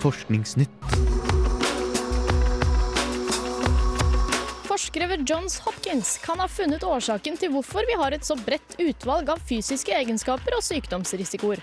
Forskningsnytt. 0.00 1.15
Forskere 4.96 5.16
ved 5.16 5.30
Johns 5.30 5.58
Hopkins 5.58 6.18
kan 6.18 6.38
ha 6.40 6.46
funnet 6.48 6.84
årsaken 6.84 7.34
til 7.36 7.50
hvorfor 7.52 7.84
vi 7.84 7.98
har 8.00 8.14
et 8.16 8.24
så 8.24 8.32
bredt 8.40 8.78
utvalg 8.80 9.28
av 9.28 9.42
fysiske 9.44 9.92
egenskaper 9.92 10.56
og 10.56 10.64
sykdomsrisikoer. 10.64 11.60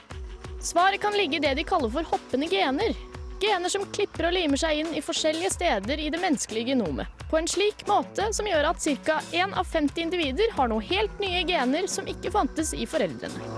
Svaret 0.61 1.01
kan 1.01 1.17
ligge 1.17 1.39
i 1.39 1.41
det 1.41 1.55
de 1.57 1.65
kaller 1.65 1.89
for 1.89 2.05
hoppende 2.11 2.45
gener. 2.51 2.93
Gener 3.41 3.73
som 3.73 3.87
klipper 3.89 4.29
og 4.29 4.37
limer 4.37 4.61
seg 4.61 4.83
inn 4.83 4.93
i 4.93 5.01
forskjellige 5.01 5.49
steder 5.55 6.05
i 6.05 6.11
det 6.13 6.21
menneskelige 6.21 6.75
genomet. 6.75 7.09
På 7.31 7.41
en 7.41 7.49
slik 7.49 7.81
måte 7.89 8.29
som 8.37 8.45
gjør 8.45 8.69
at 8.69 8.85
ca. 9.01 9.17
1 9.33 9.57
av 9.57 9.65
50 9.65 10.05
individer 10.05 10.53
har 10.53 10.69
noen 10.69 10.85
helt 10.93 11.17
nye 11.25 11.41
gener 11.49 11.89
som 11.89 12.05
ikke 12.05 12.35
fantes 12.37 12.77
i 12.77 12.85
foreldrene. 12.85 13.49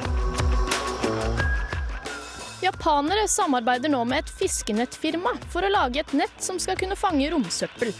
Japanere 2.63 3.27
samarbeider 3.27 3.91
nå 3.91 4.05
med 4.07 4.23
et 4.23 4.35
fiskenettfirma 4.39 5.35
for 5.51 5.67
å 5.67 5.77
lage 5.81 6.07
et 6.07 6.15
nett 6.15 6.39
som 6.39 6.63
skal 6.63 6.79
kunne 6.79 6.95
fange 6.95 7.27
romsøppel. 7.35 7.91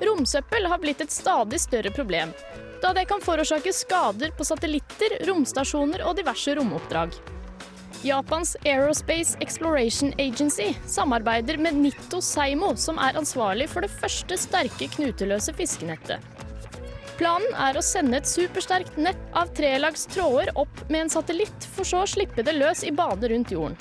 Romsøppel 0.00 0.66
har 0.68 0.80
blitt 0.82 1.00
et 1.00 1.12
stadig 1.12 1.60
større 1.60 1.92
problem, 1.94 2.34
da 2.82 2.92
det 2.96 3.06
kan 3.08 3.22
forårsake 3.24 3.72
skader 3.72 4.34
på 4.36 4.44
satellitter, 4.44 5.16
romstasjoner 5.28 6.04
og 6.04 6.18
diverse 6.18 6.54
romoppdrag. 6.58 7.16
Japans 8.04 8.56
Aerospace 8.64 9.38
Exploration 9.40 10.12
Agency 10.18 10.74
samarbeider 10.86 11.56
med 11.56 11.74
Nitto 11.80 12.20
Seimo, 12.20 12.74
som 12.76 13.00
er 13.02 13.16
ansvarlig 13.16 13.70
for 13.72 13.86
det 13.86 13.90
første 13.90 14.36
sterke 14.38 14.90
knuteløse 14.92 15.54
fiskenettet. 15.56 16.20
Planen 17.16 17.54
er 17.56 17.78
å 17.78 17.84
sende 17.84 18.20
et 18.20 18.28
supersterkt 18.28 18.98
nett 19.00 19.20
av 19.32 19.48
trelags 19.56 20.04
tråder 20.12 20.52
opp 20.60 20.82
med 20.90 21.06
en 21.06 21.12
satellitt, 21.14 21.68
for 21.72 21.88
så 21.88 22.02
å 22.04 22.10
slippe 22.10 22.44
det 22.44 22.58
løs 22.58 22.84
i 22.84 22.92
bane 22.92 23.32
rundt 23.32 23.54
jorden. 23.56 23.78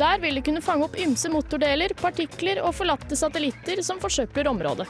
Der 0.00 0.18
vil 0.18 0.40
det 0.40 0.46
kunne 0.48 0.64
fange 0.64 0.88
opp 0.88 0.96
ymse 0.98 1.28
motordeler, 1.30 1.92
partikler 2.00 2.62
og 2.64 2.72
forlatte 2.74 3.14
satellitter 3.18 3.84
som 3.84 4.00
forsøpler 4.02 4.48
området. 4.50 4.88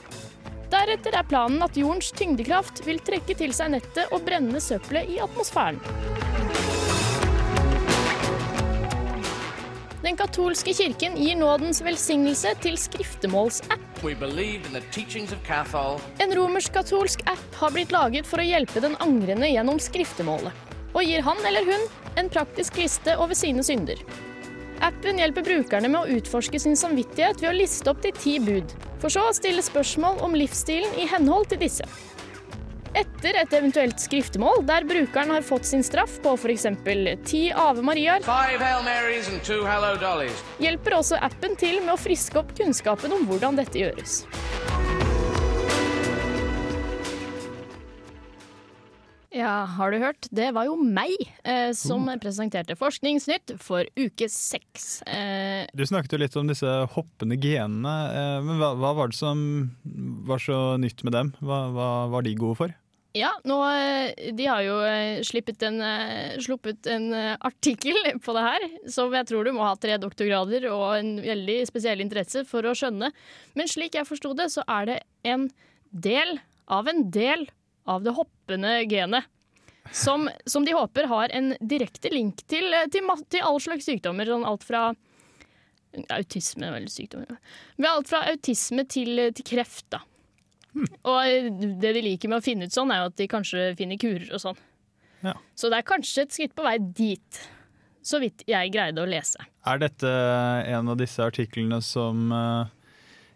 Deretter 0.74 1.14
er 1.14 1.26
planen 1.30 1.62
at 1.62 1.76
jordens 1.78 2.08
tyngdekraft 2.18 2.80
vil 2.82 2.98
trekke 3.06 3.36
til 3.38 3.52
seg 3.54 3.76
nettet 3.76 4.10
og 4.10 4.24
brenne 4.26 4.58
søppelet 4.58 5.12
i 5.12 5.20
atmosfæren. 5.22 5.78
Den 10.04 10.18
katolske 10.18 10.74
kirken 10.76 11.14
gir 11.16 11.38
nådens 11.38 11.78
velsignelse 11.84 12.56
til 12.60 12.74
skriftemålsapp. 12.80 14.02
En 16.20 16.34
romersk-katolsk 16.40 17.22
app 17.30 17.56
har 17.62 17.72
blitt 17.72 17.94
laget 17.94 18.28
for 18.28 18.42
å 18.42 18.44
hjelpe 18.44 18.82
den 18.84 18.98
angrende 19.00 19.48
gjennom 19.48 19.78
skriftemålet, 19.80 20.52
og 20.90 21.02
gir 21.06 21.24
han 21.24 21.40
eller 21.46 21.70
hun 21.70 21.88
en 22.20 22.28
praktisk 22.34 22.82
liste 22.82 23.14
over 23.16 23.38
sine 23.38 23.64
synder. 23.64 24.02
Appen 24.84 25.16
hjelper 25.16 25.46
brukerne 25.46 25.88
med 25.88 25.96
å 26.02 26.16
utforske 26.18 26.58
sin 26.60 26.74
samvittighet 26.76 27.38
ved 27.40 27.48
å 27.48 27.56
liste 27.56 27.88
opp 27.88 28.02
de 28.04 28.10
ti 28.12 28.34
bud, 28.36 28.74
for 29.00 29.08
så 29.12 29.22
å 29.30 29.32
stille 29.32 29.64
spørsmål 29.64 30.18
om 30.26 30.36
livsstilen 30.36 30.98
i 31.00 31.06
henhold 31.08 31.48
til 31.48 31.62
disse. 31.62 31.86
Etter 32.94 33.38
et 33.40 33.56
eventuelt 33.56 33.96
skriftemål 33.98 34.60
der 34.68 34.84
brukeren 34.86 35.32
har 35.32 35.46
fått 35.46 35.64
sin 35.70 35.82
straff 35.82 36.18
på 36.22 36.34
f.eks. 36.36 36.68
ti 37.24 37.46
Ave 37.48 37.80
Mariaer, 37.80 38.28
hjelper 40.68 40.98
også 41.00 41.22
appen 41.30 41.56
til 41.56 41.80
med 41.80 41.96
å 41.96 42.00
friske 42.04 42.44
opp 42.44 42.52
kunnskapen 42.60 43.16
om 43.16 43.24
hvordan 43.30 43.56
dette 43.64 43.80
gjøres. 43.80 44.20
Ja, 49.34 49.64
har 49.66 49.90
du 49.90 49.98
hørt? 49.98 50.28
Det 50.30 50.52
var 50.54 50.68
jo 50.68 50.76
meg 50.78 51.10
eh, 51.42 51.72
som 51.74 52.06
presenterte 52.22 52.76
Forskningsnytt 52.78 53.56
for 53.58 53.82
uke 53.98 54.28
seks. 54.30 55.00
Eh, 55.10 55.64
Du 55.74 55.82
snakket 55.88 56.14
jo 56.14 56.20
litt 56.22 56.36
om 56.38 56.46
disse 56.46 56.70
hoppende 56.94 57.34
genene, 57.42 57.94
eh, 58.14 58.36
men 58.46 58.60
hva, 58.62 58.68
hva 58.78 58.92
var 58.94 59.10
det 59.10 59.18
som 59.18 59.40
var 60.28 60.38
så 60.38 60.58
nytt 60.78 61.02
med 61.02 61.16
dem? 61.16 61.32
Hva, 61.42 61.58
hva 61.74 61.88
var 62.14 62.22
de 62.26 62.36
gode 62.38 62.60
for? 62.62 62.74
ja, 63.14 63.28
nå 63.46 63.56
eh, 63.70 64.30
De 64.34 64.46
har 64.50 64.62
jo 64.66 64.78
eh, 64.86 65.20
sluppet 65.26 65.62
en, 65.66 65.76
eh, 65.86 66.38
sluppet 66.42 66.86
en 66.90 67.04
eh, 67.14 67.34
artikkel 67.46 67.98
på 68.22 68.34
det 68.34 68.42
her, 68.46 68.64
som 68.90 69.14
jeg 69.14 69.28
tror 69.30 69.46
du 69.46 69.52
må 69.54 69.62
ha 69.66 69.74
tre 69.78 69.98
doktorgrader 70.02 70.66
og 70.70 70.96
en 71.00 71.12
veldig 71.22 71.60
spesiell 71.70 72.02
interesse 72.02 72.42
for 72.46 72.66
å 72.66 72.74
skjønne. 72.74 73.10
Men 73.58 73.70
slik 73.70 73.98
jeg 73.98 74.06
forsto 74.08 74.30
det, 74.38 74.48
så 74.54 74.66
er 74.66 74.90
det 74.90 74.98
en 75.30 75.46
del 75.90 76.36
av 76.70 76.90
en 76.90 77.06
del 77.14 77.46
av 77.90 78.04
det 78.04 78.14
hoppende 78.16 78.76
genet. 78.90 79.30
Som, 79.92 80.30
som 80.48 80.64
de 80.64 80.72
håper 80.72 81.04
har 81.10 81.28
en 81.36 81.52
direkte 81.60 82.08
link 82.08 82.40
til, 82.48 82.70
eh, 82.72 82.86
til, 82.92 83.04
til 83.28 83.44
all 83.44 83.60
slags 83.60 83.84
sykdommer. 83.84 84.28
Sånn 84.28 84.46
alt 84.48 84.64
fra 84.64 84.86
Autisme 86.16 86.66
er 86.66 86.74
vel 86.74 86.88
sykdommer. 86.90 87.36
Men 87.76 87.90
alt 87.92 88.10
fra 88.10 88.24
autisme 88.30 88.82
til, 88.90 89.20
til 89.36 89.46
kreft, 89.46 89.86
da. 89.94 90.00
Og 90.74 91.18
eh, 91.22 91.50
det 91.80 91.92
de 91.96 92.04
liker 92.04 92.30
med 92.30 92.40
å 92.40 92.44
finne 92.44 92.66
ut 92.66 92.74
sånn, 92.74 92.90
er 92.90 93.02
jo 93.02 93.10
at 93.12 93.18
de 93.20 93.28
kanskje 93.30 93.66
finner 93.78 94.00
kurer 94.00 94.30
og 94.34 94.42
sånn. 94.42 94.62
Ja. 95.24 95.36
Så 95.56 95.70
det 95.72 95.80
er 95.80 95.88
kanskje 95.88 96.26
et 96.26 96.34
skritt 96.34 96.56
på 96.56 96.66
vei 96.66 96.76
dit. 96.82 97.42
Så 98.04 98.18
vidt 98.20 98.42
jeg 98.48 98.72
greide 98.74 99.00
å 99.00 99.08
lese. 99.08 99.46
Er 99.64 99.78
dette 99.80 100.10
en 100.68 100.90
av 100.92 100.98
disse 101.00 101.24
artiklene 101.24 101.78
som 101.84 102.26
eh, 102.34 102.72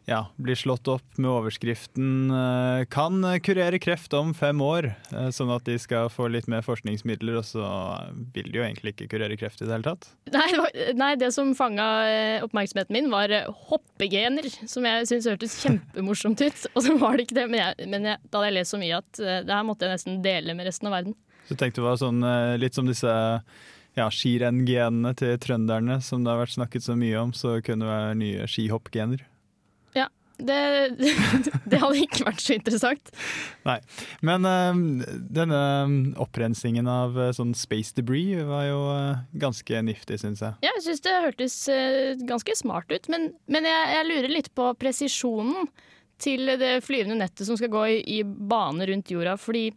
ja, 0.09 0.23
blir 0.41 0.57
slått 0.57 0.89
opp 0.89 1.19
med 1.21 1.31
overskriften 1.31 2.31
eh, 2.33 2.85
'Kan 2.89 3.21
kurere 3.45 3.79
kreft 3.83 4.15
om 4.17 4.33
fem 4.35 4.61
år', 4.65 4.91
eh, 5.13 5.29
sånn 5.35 5.53
at 5.53 5.69
de 5.69 5.77
skal 5.79 6.09
få 6.09 6.31
litt 6.33 6.49
mer 6.49 6.65
forskningsmidler, 6.65 7.39
og 7.39 7.45
så 7.45 7.65
vil 8.33 8.49
de 8.49 8.61
jo 8.61 8.65
egentlig 8.65 8.97
ikke 8.97 9.11
kurere 9.13 9.37
kreft 9.37 9.61
i 9.61 9.69
det 9.69 9.75
hele 9.77 9.89
tatt? 9.91 10.09
Nei, 10.33 10.49
nei 10.97 11.13
det 11.21 11.31
som 11.37 11.53
fanga 11.59 11.89
oppmerksomheten 12.45 12.95
min, 12.95 13.11
var 13.13 13.31
eh, 13.31 13.49
hoppegener. 13.69 14.49
Som 14.69 14.87
jeg 14.89 15.09
syntes 15.11 15.29
hørtes 15.31 15.57
kjempemorsomt 15.63 16.43
ut. 16.43 16.67
Og 16.75 16.85
så 16.85 16.97
var 17.01 17.17
det 17.17 17.29
ikke 17.29 17.41
det, 17.43 17.49
men, 17.53 17.63
jeg, 17.63 17.89
men 17.91 18.11
jeg, 18.13 18.21
da 18.29 18.41
hadde 18.41 18.51
jeg 18.51 18.59
lest 18.59 18.75
så 18.75 18.83
mye 18.83 19.01
at 19.01 19.23
eh, 19.23 19.41
det 19.47 19.55
her 19.55 19.67
måtte 19.67 19.87
jeg 19.87 19.99
nesten 19.99 20.21
dele 20.25 20.57
med 20.59 20.69
resten 20.69 20.91
av 20.91 20.99
verden. 20.99 21.17
Så 21.49 21.57
tenkte 21.57 21.81
du 21.81 21.87
var 21.87 21.99
sånn, 22.01 22.21
eh, 22.25 22.59
litt 22.61 22.77
som 22.77 22.89
disse 22.89 23.15
ja, 23.99 24.07
skirenngenene 24.13 25.15
til 25.19 25.35
trønderne 25.43 25.99
som 26.05 26.23
det 26.25 26.33
har 26.33 26.43
vært 26.45 26.57
snakket 26.57 26.87
så 26.87 26.97
mye 26.99 27.19
om, 27.21 27.35
så 27.35 27.59
kunne 27.65 27.85
det 27.85 27.93
være 27.93 28.21
nye 28.21 28.49
skihoppgener. 28.51 29.25
Ja, 29.97 30.09
det, 30.39 30.59
det 31.71 31.81
hadde 31.83 31.99
ikke 32.05 32.27
vært 32.29 32.43
så 32.43 32.55
interessant. 32.55 33.11
Nei. 33.67 33.79
Men 34.27 34.47
uh, 34.47 34.81
denne 35.35 35.61
opprensingen 36.23 36.89
av 36.91 37.19
uh, 37.19 37.31
sånn 37.35 37.55
space 37.59 37.97
debris 37.97 38.45
var 38.47 38.69
jo 38.69 38.79
uh, 38.87 39.25
ganske 39.41 39.83
niftig, 39.83 40.21
syns 40.23 40.45
jeg. 40.45 40.55
Ja, 40.63 40.73
jeg 40.79 40.87
syns 40.87 41.05
det 41.05 41.19
hørtes 41.27 41.59
eh, 41.73 42.15
ganske 42.29 42.55
smart 42.59 42.91
ut, 42.95 43.11
men, 43.11 43.33
men 43.51 43.67
jeg, 43.67 43.93
jeg 43.97 44.09
lurer 44.13 44.35
litt 44.37 44.53
på 44.55 44.71
presisjonen 44.79 45.69
til 46.23 46.51
det 46.59 46.79
flyvende 46.87 47.19
nettet 47.21 47.47
som 47.47 47.59
skal 47.59 47.71
gå 47.71 47.85
i, 47.91 47.99
i 48.19 48.23
bane 48.25 48.87
rundt 48.91 49.11
jorda, 49.11 49.37
fordi 49.39 49.69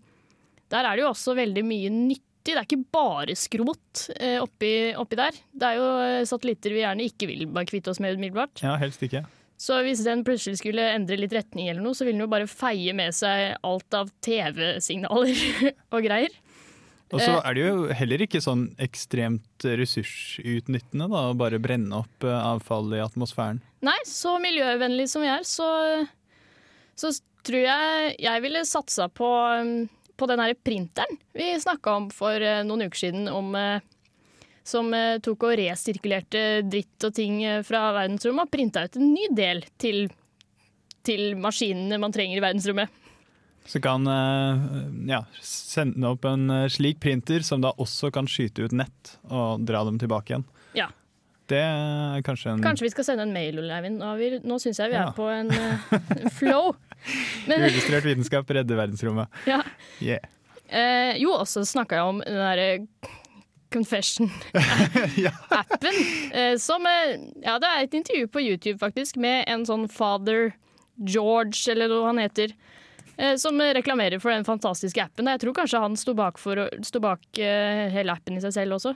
der 0.74 0.86
er 0.86 0.96
det 0.96 1.04
jo 1.04 1.12
også 1.12 1.36
veldig 1.38 1.66
mye 1.68 1.90
nyttig. 1.94 2.28
Det 2.42 2.56
er 2.58 2.66
ikke 2.66 2.90
bare 2.90 3.36
skrot 3.38 4.08
oppi, 4.42 4.72
oppi 4.98 5.18
der. 5.20 5.36
Det 5.54 5.68
er 5.68 5.78
jo 5.78 5.90
satellitter 6.26 6.74
vi 6.74 6.82
gjerne 6.82 7.06
ikke 7.06 7.28
vil 7.30 7.44
bare 7.54 7.70
kvitte 7.70 7.94
oss 7.94 8.02
med 8.02 8.18
umiddelbart. 8.18 8.64
Ja, 8.66 8.74
helst 8.82 9.04
ikke. 9.06 9.22
Så 9.62 9.78
hvis 9.86 10.02
den 10.06 10.24
plutselig 10.26 10.58
skulle 10.58 10.88
endre 10.96 11.20
litt 11.20 11.34
retning 11.36 11.68
eller 11.70 11.84
noe, 11.86 11.94
så 11.94 12.08
ville 12.08 12.18
den 12.18 12.26
jo 12.26 12.32
bare 12.32 12.50
feie 12.50 12.96
med 12.98 13.14
seg 13.14 13.60
alt 13.68 13.94
av 13.98 14.10
TV-signaler 14.26 15.44
og 15.94 16.02
greier. 16.08 16.34
Og 17.12 17.20
så 17.20 17.34
Eh, 17.36 17.42
er 17.44 17.58
det 17.58 17.66
jo 17.66 17.86
heller 18.00 18.24
ikke 18.26 18.42
sånn 18.42 18.70
ekstremt 18.82 19.66
ressursutnyttende 19.68 21.10
da, 21.12 21.26
å 21.30 21.38
bare 21.38 21.60
brenne 21.62 22.02
opp 22.02 22.26
eh, 22.26 22.38
avfall 22.40 22.90
i 22.96 23.04
atmosfæren. 23.04 23.60
Nei, 23.86 23.98
så 24.08 24.38
miljøvennlig 24.42 25.10
som 25.12 25.26
vi 25.26 25.30
er, 25.30 25.44
så, 25.46 25.68
så 26.96 27.12
tror 27.46 27.66
jeg 27.68 28.16
jeg 28.22 28.46
ville 28.46 28.64
satsa 28.70 29.10
på, 29.12 29.30
på 30.18 30.30
den 30.32 30.42
her 30.42 30.56
printeren 30.58 31.20
vi 31.36 31.52
snakka 31.62 31.98
om 32.00 32.10
for 32.16 32.42
eh, 32.42 32.64
noen 32.66 32.88
uker 32.88 33.04
siden, 33.06 33.28
om, 33.30 33.52
som 34.64 34.94
eh, 34.94 35.18
tok 35.24 35.48
og 35.48 35.56
resirkulerte 35.60 36.42
dritt 36.70 37.06
og 37.08 37.14
ting 37.18 37.42
eh, 37.44 37.62
fra 37.66 37.88
verdensrommet 37.96 38.48
og 38.48 38.54
printa 38.54 38.86
ut 38.86 38.98
en 39.00 39.14
ny 39.14 39.28
del 39.36 39.64
til, 39.82 40.06
til 41.08 41.36
maskinene 41.42 42.00
man 42.02 42.14
trenger 42.14 42.38
i 42.40 42.44
verdensrommet. 42.44 42.98
Så 43.70 43.82
kan 43.82 44.06
eh, 44.10 44.64
ja, 45.12 45.24
sende 45.46 46.10
opp 46.14 46.26
en 46.30 46.48
slik 46.74 47.00
printer 47.04 47.46
som 47.46 47.62
da 47.62 47.74
også 47.82 48.10
kan 48.14 48.30
skyte 48.30 48.66
ut 48.66 48.74
nett 48.78 49.16
og 49.30 49.66
dra 49.68 49.84
dem 49.88 50.00
tilbake 50.02 50.34
igjen. 50.34 50.48
Ja. 50.78 50.90
Det 51.52 51.60
er 51.60 52.22
kanskje 52.24 52.54
en 52.54 52.62
Kanskje 52.64 52.86
vi 52.88 52.94
skal 52.94 53.06
sende 53.10 53.26
en 53.28 53.34
mail, 53.36 53.58
Eivind. 53.60 54.00
Nå, 54.48 54.60
syns 54.62 54.80
jeg 54.80 54.94
vi 54.94 54.96
Ja. 54.96 55.10
er 55.10 55.18
på 55.18 55.26
en 55.28 55.50
flow. 56.40 56.72
Men, 57.50 57.66
uillustrert 57.66 58.06
vitenskap 58.08 58.50
redder 58.56 58.78
verdensrommet. 58.80 59.42
ja. 59.50 59.60
Yeah. 60.00 60.30
Eh, 60.72 61.18
jo, 61.20 61.34
og 61.36 61.50
så 61.52 61.66
snakka 61.68 61.98
jeg 62.00 62.08
om 62.14 62.22
den 62.24 62.38
derre 62.40 62.68
Confession-appen. 63.72 65.96
eh, 66.34 66.58
som 66.60 66.86
eh, 66.86 67.20
Ja, 67.44 67.58
det 67.62 67.68
er 67.70 67.84
et 67.86 67.94
intervju 67.98 68.28
på 68.32 68.42
YouTube, 68.44 68.80
faktisk, 68.82 69.16
med 69.22 69.46
en 69.52 69.66
sånn 69.68 69.88
Father 69.92 70.52
George, 71.02 71.72
eller 71.72 71.88
hva 71.92 72.08
han 72.12 72.20
heter. 72.22 72.50
eh, 73.18 73.36
Som 73.42 73.62
reklamerer 73.62 74.20
for 74.22 74.30
den 74.34 74.46
fantastiske 74.48 75.04
appen. 75.04 75.28
Jeg 75.32 75.40
tror 75.44 75.54
kanskje 75.58 75.82
han 75.84 75.96
sto 76.00 76.14
bak, 76.18 76.36
for, 76.42 76.56
sto 76.86 77.00
bak 77.04 77.22
hele 77.38 78.12
appen 78.14 78.38
i 78.38 78.42
seg 78.44 78.54
selv 78.60 78.72
også. 78.80 78.92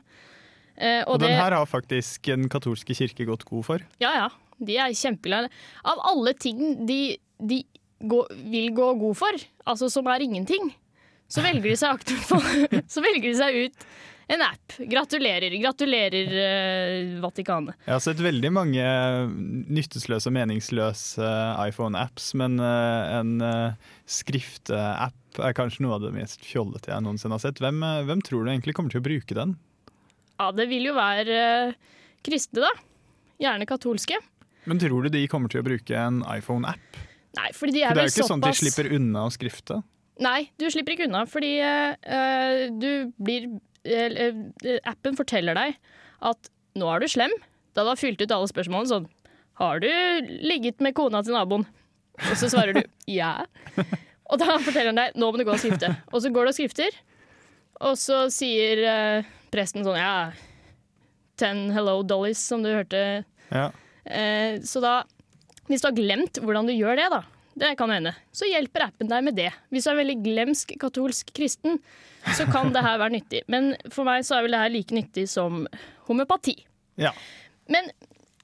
Og, 0.75 1.07
Og, 1.07 1.19
det, 1.21 1.27
den 1.29 1.39
her 1.39 1.53
har 1.55 1.65
faktisk 1.71 2.19
den 2.27 2.49
katolske 2.51 2.93
kirke 2.97 3.23
gått 3.29 3.45
god 3.47 3.63
for. 3.63 3.79
ja, 4.03 4.11
ja. 4.25 4.29
De 4.55 4.77
er 4.79 4.93
kjempeglade. 4.95 5.49
Av 5.83 5.99
alle 6.07 6.31
ting 6.39 6.87
de, 6.87 7.17
de 7.43 7.57
gå, 8.07 8.21
vil 8.47 8.69
gå 8.71 8.85
god 9.01 9.15
for, 9.19 9.35
altså 9.67 9.89
som 9.91 10.07
er 10.07 10.23
ingenting, 10.23 10.69
så 11.27 11.43
velger 11.43 11.73
de 11.73 11.75
seg, 11.75 11.91
aktivt 11.99 12.23
på, 12.29 12.39
så 12.93 13.03
velger 13.03 13.27
de 13.27 13.33
seg 13.35 13.51
ut 13.65 13.75
en 14.27 14.43
app. 14.45 14.77
Gratulerer. 14.77 15.53
Gratulerer, 15.61 16.31
eh, 16.45 17.19
Vatikanet. 17.21 17.75
Jeg 17.85 17.93
har 17.93 18.03
sett 18.03 18.21
veldig 18.23 18.51
mange 18.55 18.85
nyttesløse 19.69 20.31
og 20.31 20.35
meningsløse 20.37 21.21
eh, 21.21 21.61
iPhone-apps, 21.69 22.31
men 22.41 22.57
eh, 22.59 23.15
en 23.19 23.37
eh, 23.45 23.93
skrifteapp 24.09 25.41
er 25.43 25.55
kanskje 25.57 25.83
noe 25.83 25.97
av 25.97 26.05
det 26.05 26.13
mest 26.15 26.45
fjollete 26.47 26.93
jeg 26.93 27.05
noensinne 27.05 27.35
har 27.37 27.43
sett. 27.43 27.61
Hvem, 27.63 27.81
eh, 27.83 28.03
hvem 28.09 28.23
tror 28.25 28.45
du 28.45 28.53
egentlig 28.53 28.75
kommer 28.77 28.93
til 28.93 29.03
å 29.03 29.07
bruke 29.07 29.37
den? 29.37 29.57
Ja, 30.35 30.51
det 30.55 30.67
vil 30.71 30.89
jo 30.89 30.95
være 30.97 31.41
eh, 31.41 31.97
kristne, 32.25 32.65
da. 32.65 32.71
Gjerne 33.41 33.67
katolske. 33.67 34.19
Men 34.65 34.79
tror 34.81 35.05
du 35.05 35.13
de 35.13 35.25
kommer 35.29 35.51
til 35.51 35.61
å 35.61 35.67
bruke 35.67 35.99
en 35.99 36.23
iPhone-app? 36.33 37.03
Nei, 37.35 37.51
fordi 37.55 37.75
de 37.75 37.83
er, 37.83 37.91
For 37.91 37.99
det 37.99 38.05
er 38.05 38.09
jo 38.09 38.15
ikke 38.15 38.31
sånn 38.31 38.43
at 38.43 38.55
de 38.55 38.63
slipper 38.63 38.89
unna 38.95 39.25
å 39.27 39.33
skrifte. 39.33 39.81
Nei, 40.23 40.47
du 40.55 40.67
slipper 40.71 40.95
ikke 40.95 41.09
unna, 41.09 41.25
fordi 41.27 41.57
uh, 41.59 42.67
du 42.71 43.11
blir 43.19 43.49
eh, 43.49 43.55
eh, 43.57 43.63
Appen 43.85 45.17
forteller 45.17 45.57
deg 45.57 45.77
at 46.25 46.49
nå 46.75 46.89
er 46.91 47.03
du 47.03 47.09
slem. 47.11 47.33
Da 47.75 47.83
du 47.83 47.91
har 47.91 47.99
fylt 47.99 48.21
ut 48.21 48.31
alle 48.31 48.49
spørsmålene 48.49 48.91
sånn 48.91 49.07
Har 49.59 49.81
du 49.83 49.89
ligget 50.47 50.81
med 50.83 50.95
kona 50.95 51.21
til 51.23 51.35
naboen? 51.35 51.65
Og 52.15 52.37
så 52.39 52.49
svarer 52.51 52.77
du 52.77 52.83
ja. 53.11 53.45
Og 54.31 54.39
da 54.41 54.55
forteller 54.57 54.91
han 54.93 55.01
deg 55.01 55.17
nå 55.19 55.29
må 55.29 55.39
du 55.39 55.45
gå 55.47 55.53
og 55.53 55.61
skrifte. 55.61 55.91
Og 56.11 56.23
så 56.23 56.31
går 56.33 56.47
du 56.47 56.51
og 56.53 56.57
skrifter, 56.57 56.95
og 57.83 57.97
så 57.99 58.25
sier 58.31 58.81
eh, 58.87 59.31
presten 59.53 59.83
sånn 59.85 59.99
ja 59.99 60.31
Ten 61.35 61.67
hello 61.75 61.97
dollies, 62.07 62.39
som 62.39 62.61
du 62.63 62.69
hørte. 62.71 63.25
Ja. 63.51 63.65
Eh, 64.07 64.61
så 64.63 64.79
da 64.79 65.01
hvis 65.67 65.81
du 65.81 65.89
har 65.89 65.97
glemt 65.97 66.39
hvordan 66.39 66.69
du 66.69 66.71
gjør 66.71 66.95
det, 66.95 67.09
da, 67.11 67.23
det 67.55 67.75
kan 67.79 67.91
hende, 67.91 68.11
så 68.35 68.47
hjelper 68.49 68.89
appen 68.89 69.07
deg 69.07 69.23
med 69.23 69.37
det. 69.37 69.49
Hvis 69.71 69.87
du 69.87 69.93
er 69.93 70.01
veldig 70.01 70.17
glemsk 70.25 70.73
katolsk 70.79 71.31
kristen, 71.35 71.79
så 72.35 72.47
kan 72.51 72.73
det 72.75 72.83
her 72.83 72.99
være 72.99 73.15
nyttig. 73.15 73.43
Men 73.51 73.73
for 73.93 74.07
meg 74.07 74.25
så 74.27 74.37
er 74.37 74.45
vel 74.45 74.57
det 74.57 74.63
her 74.63 74.73
like 74.73 74.97
nyttig 74.97 75.27
som 75.31 75.63
homeopati. 76.09 76.57
Ja. 76.99 77.13
Men 77.71 77.87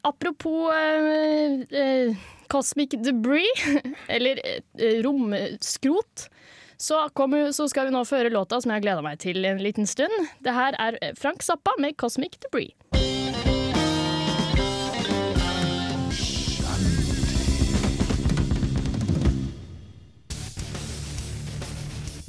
apropos 0.08 0.72
eh, 0.72 1.60
eh, 1.82 2.16
cosmic 2.48 2.96
debris, 3.04 3.68
eller 4.08 4.40
eh, 4.46 5.02
romskrot, 5.04 6.30
så, 6.78 7.04
kommer, 7.14 7.52
så 7.52 7.68
skal 7.70 7.90
vi 7.90 7.94
nå 7.94 8.06
føre 8.08 8.32
låta 8.34 8.62
som 8.62 8.72
jeg 8.72 8.80
har 8.80 8.88
gleda 8.88 9.06
meg 9.06 9.20
til 9.22 9.44
en 9.46 9.62
liten 9.62 9.86
stund. 9.90 10.16
Det 10.40 10.56
her 10.56 10.78
er 10.80 10.98
Frank 11.20 11.44
Zappa 11.46 11.76
med 11.78 12.00
'Cosmic 12.00 12.40
Debris'. 12.42 13.11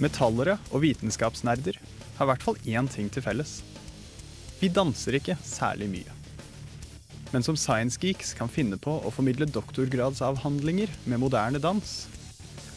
Metallere 0.03 0.57
og 0.73 0.83
vitenskapsnerder 0.83 1.77
har 2.17 2.27
i 2.27 2.31
hvert 2.33 2.43
fall 2.43 2.59
én 2.67 2.89
ting 2.91 3.11
til 3.13 3.23
felles. 3.23 3.61
Vi 4.59 4.71
danser 4.73 5.19
ikke 5.19 5.37
særlig 5.47 5.87
mye. 5.93 6.17
Men 7.33 7.45
som 7.47 7.57
science 7.57 8.01
geeks 8.03 8.33
kan 8.37 8.51
finne 8.51 8.77
på 8.83 8.97
å 8.99 9.13
formidle 9.15 9.47
doktorgradsavhandlinger 9.49 10.91
med 11.07 11.23
moderne 11.23 11.61
dans, 11.63 11.93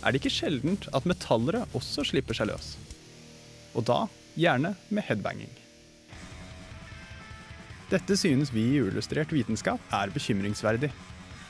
er 0.05 0.13
det 0.13 0.21
ikke 0.21 0.35
sjeldent 0.35 0.85
at 0.93 1.07
metallere 1.09 1.63
også 1.73 2.05
slipper 2.11 2.37
seg 2.37 2.51
løs. 2.51 2.75
Og 3.73 3.87
da 3.89 4.03
gjerne 4.37 4.75
med 4.93 5.07
headbanging. 5.07 5.51
Dette 7.89 8.17
synes 8.17 8.53
vi 8.53 8.67
i 8.75 8.83
Uillustrert 8.83 9.33
vitenskap 9.33 9.81
er 9.93 10.13
bekymringsverdig, 10.13 10.91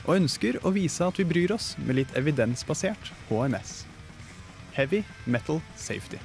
og 0.05 0.21
ønsker 0.21 0.61
å 0.63 0.71
vise 0.75 1.03
at 1.03 1.19
vi 1.19 1.27
bryr 1.27 1.55
oss 1.55 1.73
med 1.81 1.99
litt 1.99 2.15
evidensbasert 2.17 3.11
HMS. 3.29 3.83
Heavy 4.75 5.03
Metal 5.25 5.61
Safety. 5.79 6.19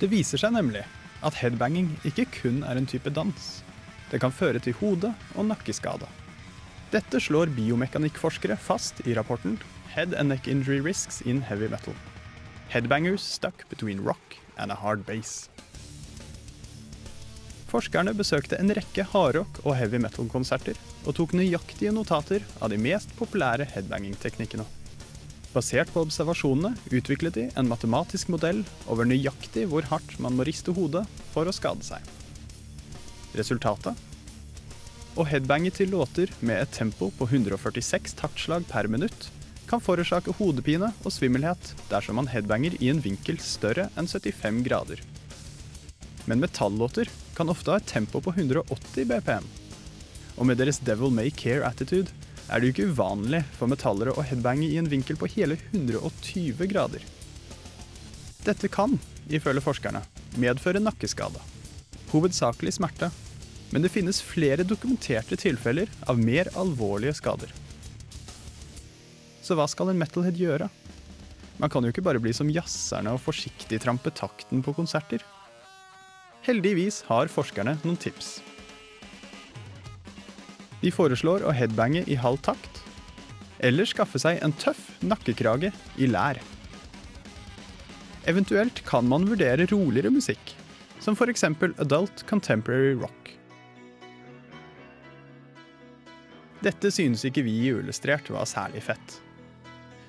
Det 0.00 0.08
viser 0.10 0.40
seg 0.40 0.54
nemlig 0.56 0.82
at 1.22 1.36
headbanging 1.38 1.92
ikke 2.08 2.26
kun 2.40 2.64
er 2.66 2.78
en 2.80 2.88
type 2.88 3.10
dans. 3.14 3.50
Det 4.10 4.18
kan 4.22 4.34
føre 4.34 4.58
til 4.58 4.74
hode- 4.80 5.12
og 5.36 5.46
nakkeskade. 5.46 6.08
Dette 6.90 7.20
slår 7.22 7.52
biomekanikkforskere 7.54 8.56
fast 8.58 8.98
i 9.06 9.14
rapporten 9.14 9.60
Head 9.94 10.14
and 10.14 10.28
neck 10.30 10.46
injury 10.48 10.80
risks 10.80 11.20
in 11.20 11.42
heavy 11.42 11.68
metal. 11.70 11.94
Headbangers 12.70 13.20
stuck 13.20 13.68
between 13.68 14.00
rock 14.00 14.36
and 14.56 14.70
a 14.70 14.74
hard 14.74 15.06
bass. 15.06 15.48
Forskerne 17.70 18.14
besøkte 18.14 18.58
en 18.58 18.74
rekke 18.74 19.04
hardrock- 19.12 19.62
og 19.64 19.76
heavy 19.78 19.98
metal-konserter 20.02 20.78
og 21.06 21.14
tok 21.14 21.34
nøyaktige 21.38 21.94
notater 21.94 22.42
av 22.60 22.70
de 22.70 22.78
mest 22.78 23.14
populære 23.18 23.68
headbanging-teknikkene. 23.74 24.66
Basert 25.50 25.90
på 25.90 26.04
observasjonene 26.04 26.76
utviklet 26.94 27.34
de 27.34 27.48
en 27.58 27.66
matematisk 27.66 28.28
modell 28.30 28.60
over 28.86 29.08
nøyaktig 29.08 29.64
hvor 29.72 29.88
hardt 29.90 30.14
man 30.22 30.36
må 30.38 30.46
riste 30.46 30.70
hodet 30.76 31.02
for 31.32 31.50
å 31.50 31.54
skade 31.54 31.82
seg. 31.82 32.06
Resultatet? 33.34 33.98
Å 35.18 35.26
headbange 35.26 35.72
til 35.74 35.90
låter 35.90 36.30
med 36.38 36.62
et 36.62 36.70
tempo 36.70 37.10
på 37.18 37.26
146 37.26 38.14
taktslag 38.20 38.66
per 38.70 38.86
minutt 38.86 39.26
kan 39.70 39.82
forårsake 39.82 40.36
hodepine 40.38 40.92
og 41.02 41.14
svimmelhet 41.14 41.74
dersom 41.90 42.20
man 42.20 42.30
headbanger 42.30 42.78
i 42.78 42.92
en 42.92 43.02
vinkel 43.02 43.42
større 43.42 43.88
enn 43.98 44.06
75 44.10 44.62
grader. 44.66 45.02
Men 46.30 46.42
metallåter 46.42 47.10
kan 47.34 47.50
ofte 47.50 47.74
ha 47.74 47.82
et 47.82 47.90
tempo 47.90 48.22
på 48.22 48.34
180 48.36 49.06
BPM. 49.10 49.46
Og 50.38 50.46
med 50.46 50.62
deres 50.62 50.78
devil 50.86 51.10
may 51.14 51.30
care-attitude 51.34 52.14
er 52.50 52.60
det 52.60 52.68
jo 52.68 52.74
ikke 52.74 52.90
uvanlig 52.92 53.44
for 53.54 53.70
metallere 53.70 54.14
å 54.18 54.24
headbange 54.26 54.66
i 54.66 54.78
en 54.80 54.90
vinkel 54.90 55.18
på 55.20 55.28
hele 55.36 55.56
120 55.70 56.66
grader. 56.70 57.04
Dette 58.42 58.70
kan, 58.72 58.96
ifølge 59.30 59.62
forskerne, 59.62 60.02
medføre 60.40 60.82
nakkeskade. 60.82 61.38
Hovedsakelig 62.10 62.74
smerte, 62.78 63.10
men 63.70 63.84
det 63.84 63.92
finnes 63.94 64.22
flere 64.24 64.66
dokumenterte 64.66 65.38
tilfeller 65.38 65.90
av 66.10 66.18
mer 66.18 66.50
alvorlige 66.58 67.14
skader. 67.20 67.52
Så 69.46 69.54
hva 69.58 69.68
skal 69.70 69.92
en 69.92 70.00
metalhead 70.00 70.38
gjøre? 70.40 70.70
Man 71.60 71.70
kan 71.70 71.84
jo 71.84 71.92
ikke 71.92 72.04
bare 72.04 72.22
bli 72.22 72.32
som 72.34 72.50
jazzerne 72.50 73.12
og 73.14 73.22
forsiktig 73.22 73.82
trampe 73.84 74.10
takten 74.16 74.64
på 74.64 74.74
konserter. 74.74 75.22
Heldigvis 76.46 77.02
har 77.10 77.30
forskerne 77.30 77.76
noen 77.84 78.00
tips. 78.00 78.38
De 80.80 80.92
foreslår 80.94 81.44
å 81.44 81.52
headbange 81.52 82.04
i 82.08 82.16
halv 82.16 82.40
takt, 82.44 82.80
eller 83.60 83.88
skaffe 83.88 84.20
seg 84.20 84.40
en 84.40 84.54
tøff 84.56 84.80
nakkekrage 85.04 85.72
i 86.00 86.08
lær. 86.08 86.40
Eventuelt 88.28 88.82
kan 88.88 89.06
man 89.08 89.26
vurdere 89.28 89.68
roligere 89.70 90.12
musikk, 90.12 90.54
som 91.00 91.16
f.eks. 91.16 91.44
adult 91.80 92.24
contemporary 92.28 92.94
rock. 92.96 93.34
Dette 96.60 96.90
synes 96.92 97.24
ikke 97.24 97.44
vi 97.46 97.54
i 97.62 97.72
Uillustrert 97.72 98.28
var 98.32 98.48
særlig 98.48 98.84
fett. 98.84 99.16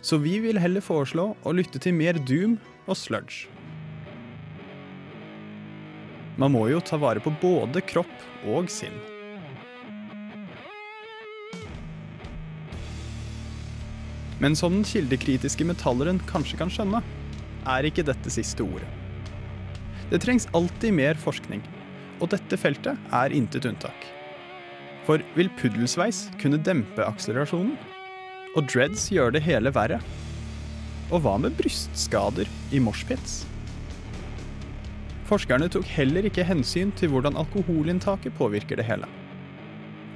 Så 0.03 0.17
vi 0.19 0.39
vil 0.43 0.59
heller 0.59 0.83
foreslå 0.83 1.29
å 1.47 1.53
lytte 1.55 1.79
til 1.79 1.95
mer 1.95 2.19
doom 2.19 2.57
og 2.87 2.97
sludge. 2.99 3.47
Man 6.41 6.55
må 6.55 6.65
jo 6.71 6.79
ta 6.83 6.97
vare 6.99 7.23
på 7.23 7.31
både 7.41 7.83
kropp 7.85 8.47
og 8.49 8.67
sinn. 8.71 8.97
Men 14.41 14.55
som 14.57 14.73
den 14.73 14.87
kildekritiske 14.87 15.65
metalleren 15.69 16.17
kanskje 16.29 16.57
kan 16.57 16.71
skjønne, 16.73 17.03
er 17.69 17.85
ikke 17.85 18.05
dette 18.07 18.31
siste 18.33 18.65
ordet. 18.65 18.89
Det 20.09 20.19
trengs 20.23 20.47
alltid 20.57 20.95
mer 20.97 21.19
forskning, 21.21 21.61
og 22.19 22.33
dette 22.33 22.57
feltet 22.57 23.13
er 23.13 23.35
intet 23.37 23.67
unntak. 23.69 24.07
For 25.05 25.21
vil 25.37 25.49
puddelsveis 25.61 26.25
kunne 26.41 26.59
dempe 26.61 27.05
akselerasjonen? 27.05 27.77
Og 28.57 28.67
dreads 28.67 29.07
gjør 29.13 29.31
det 29.37 29.45
hele 29.45 29.71
verre? 29.73 30.01
Og 31.11 31.23
hva 31.23 31.37
med 31.41 31.55
brystskader 31.57 32.49
i 32.73 32.81
moshpits? 32.83 33.43
Forskerne 35.29 35.69
tok 35.71 35.87
heller 35.87 36.25
ikke 36.27 36.43
hensyn 36.43 36.91
til 36.99 37.13
hvordan 37.13 37.37
alkoholinntaket 37.39 38.35
påvirker 38.35 38.81
det 38.81 38.89
hele. 38.89 39.07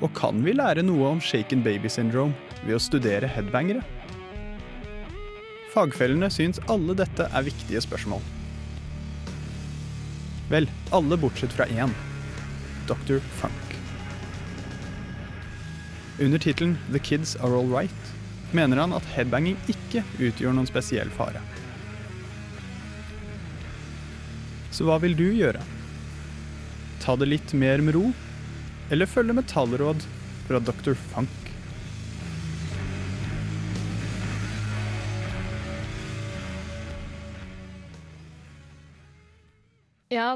Og 0.04 0.12
kan 0.18 0.42
vi 0.44 0.52
lære 0.58 0.84
noe 0.84 1.14
om 1.14 1.22
shaken 1.24 1.62
baby 1.64 1.88
syndrome 1.88 2.36
ved 2.66 2.76
å 2.76 2.84
studere 2.84 3.30
headbangere? 3.32 3.86
Fagfellene 5.76 6.30
syns 6.32 6.62
alle 6.72 6.96
dette 6.96 7.26
er 7.28 7.44
viktige 7.44 7.82
spørsmål. 7.84 8.22
Vel, 10.48 10.70
alle 10.96 11.18
bortsett 11.20 11.52
fra 11.52 11.68
én. 11.68 11.92
Dr. 12.88 13.20
Funk. 13.42 13.76
Under 16.20 16.40
tittelen 16.40 16.78
'The 16.88 17.00
Kids 17.00 17.36
Are 17.36 17.58
All 17.60 17.68
Right' 17.68 18.14
mener 18.56 18.78
han 18.78 18.94
at 18.96 19.08
headbanging 19.18 19.58
ikke 19.68 20.06
utgjør 20.16 20.56
noen 20.56 20.70
spesiell 20.70 21.12
fare. 21.12 21.42
Så 24.72 24.88
hva 24.88 24.96
vil 25.04 25.18
du 25.18 25.28
gjøre? 25.28 25.60
Ta 27.04 27.18
det 27.20 27.28
litt 27.28 27.52
mer 27.54 27.84
med 27.84 27.98
ro, 27.98 28.14
eller 28.90 29.12
følge 29.12 29.36
metallråd 29.36 30.08
fra 30.48 30.64
Dr. 30.64 30.96
Funk? 31.12 31.45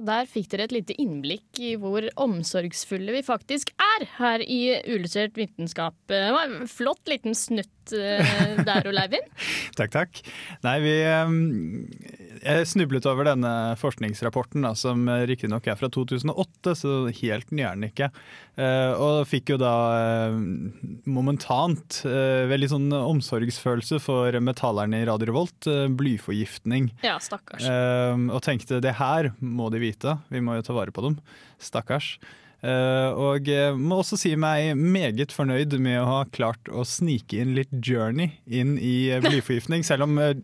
Der 0.05 0.29
fikk 0.29 0.49
dere 0.53 0.67
et 0.67 0.75
lite 0.75 0.95
innblikk 1.01 1.59
i 1.63 1.73
hvor 1.79 2.05
omsorgsfulle 2.19 3.15
vi 3.15 3.23
faktisk 3.25 3.73
er 3.75 4.05
her 4.19 4.43
i 4.43 4.59
Uillustrert 4.85 5.37
vitenskap. 5.39 5.97
Det 6.09 6.21
var 6.35 6.47
en 6.47 6.69
flott 6.69 7.09
liten 7.11 7.37
snutt 7.37 7.93
eh, 7.95 8.59
der, 8.65 8.89
Oleivind. 8.89 9.27
Takk, 9.79 9.93
takk. 9.95 10.21
Nei, 10.65 10.75
vi 10.83 10.95
eh, 11.07 11.35
Jeg 12.39 12.67
snublet 12.69 13.05
over 13.09 13.27
denne 13.27 13.51
forskningsrapporten, 13.79 14.63
da, 14.65 14.73
som 14.77 15.05
riktignok 15.29 15.67
er 15.69 15.77
fra 15.79 15.89
2008, 15.91 16.75
så 16.79 16.93
helt 17.21 17.51
ny 17.51 17.63
er 17.65 17.77
den 17.77 17.87
ikke. 17.89 18.09
Eh, 18.59 18.93
og 18.95 19.27
fikk 19.29 19.53
jo 19.53 19.59
da 19.61 19.73
eh, 19.99 20.39
momentant 21.09 22.01
eh, 22.07 22.47
veldig 22.49 22.71
sånn 22.73 22.89
omsorgsfølelse 22.95 24.01
for 24.03 24.39
metallerne 24.43 25.01
i 25.01 25.07
Radio 25.09 25.31
Revolt. 25.31 25.69
blyforgiftning. 25.99 26.91
Ja, 27.05 27.17
stakkars. 27.23 27.65
Eh, 27.67 28.27
og 28.29 28.43
tenkte 28.45 28.81
det 28.83 28.97
her 28.99 29.33
må 29.39 29.69
de 29.73 29.83
vite, 29.83 30.17
vi 30.33 30.43
må 30.43 30.59
jo 30.59 30.65
ta 30.69 30.77
vare 30.77 30.95
på 30.95 31.05
dem. 31.05 31.19
Stakkars. 31.59 32.15
Eh, 32.59 33.09
og 33.15 33.47
eh, 33.47 33.71
må 33.77 34.01
også 34.01 34.17
si 34.19 34.33
meg 34.39 34.73
meget 34.75 35.31
fornøyd 35.31 35.77
med 35.79 36.01
å 36.01 36.07
ha 36.09 36.17
klart 36.35 36.67
å 36.67 36.83
snike 36.87 37.39
inn 37.39 37.53
litt 37.55 37.71
Journey 37.71 38.33
inn 38.45 38.75
i 38.75 39.09
eh, 39.13 39.21
blyforgiftning. 39.25 39.85
Selv 39.87 40.07
om 40.07 40.17
eh, 40.19 40.35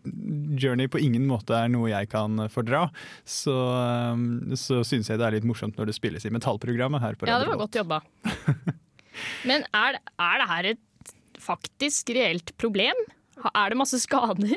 Journey 0.56 0.88
på 0.92 1.02
ingen 1.02 1.26
måte 1.28 1.56
er 1.58 1.68
noe 1.72 1.92
jeg 1.92 2.08
kan 2.12 2.46
fordra, 2.52 2.86
så, 3.28 3.56
eh, 3.82 4.56
så 4.56 4.80
syns 4.86 5.12
jeg 5.12 5.20
det 5.20 5.28
er 5.28 5.38
litt 5.38 5.48
morsomt 5.48 5.76
når 5.76 5.92
det 5.92 5.98
spilles 5.98 6.24
i 6.24 6.32
metallprogrammet 6.32 7.04
her 7.04 7.20
på 7.20 7.28
Ja, 7.28 7.38
det 7.42 7.50
var 7.52 7.60
godt 7.60 7.76
jobba. 7.82 8.00
Men 9.48 9.64
er, 9.76 10.00
er 10.00 10.40
det 10.40 10.50
her 10.52 10.72
et 10.72 11.14
faktisk 11.40 12.10
reelt 12.16 12.56
problem? 12.60 12.96
Er 13.52 13.72
det 13.72 13.78
masse 13.78 14.00
skader? 14.00 14.56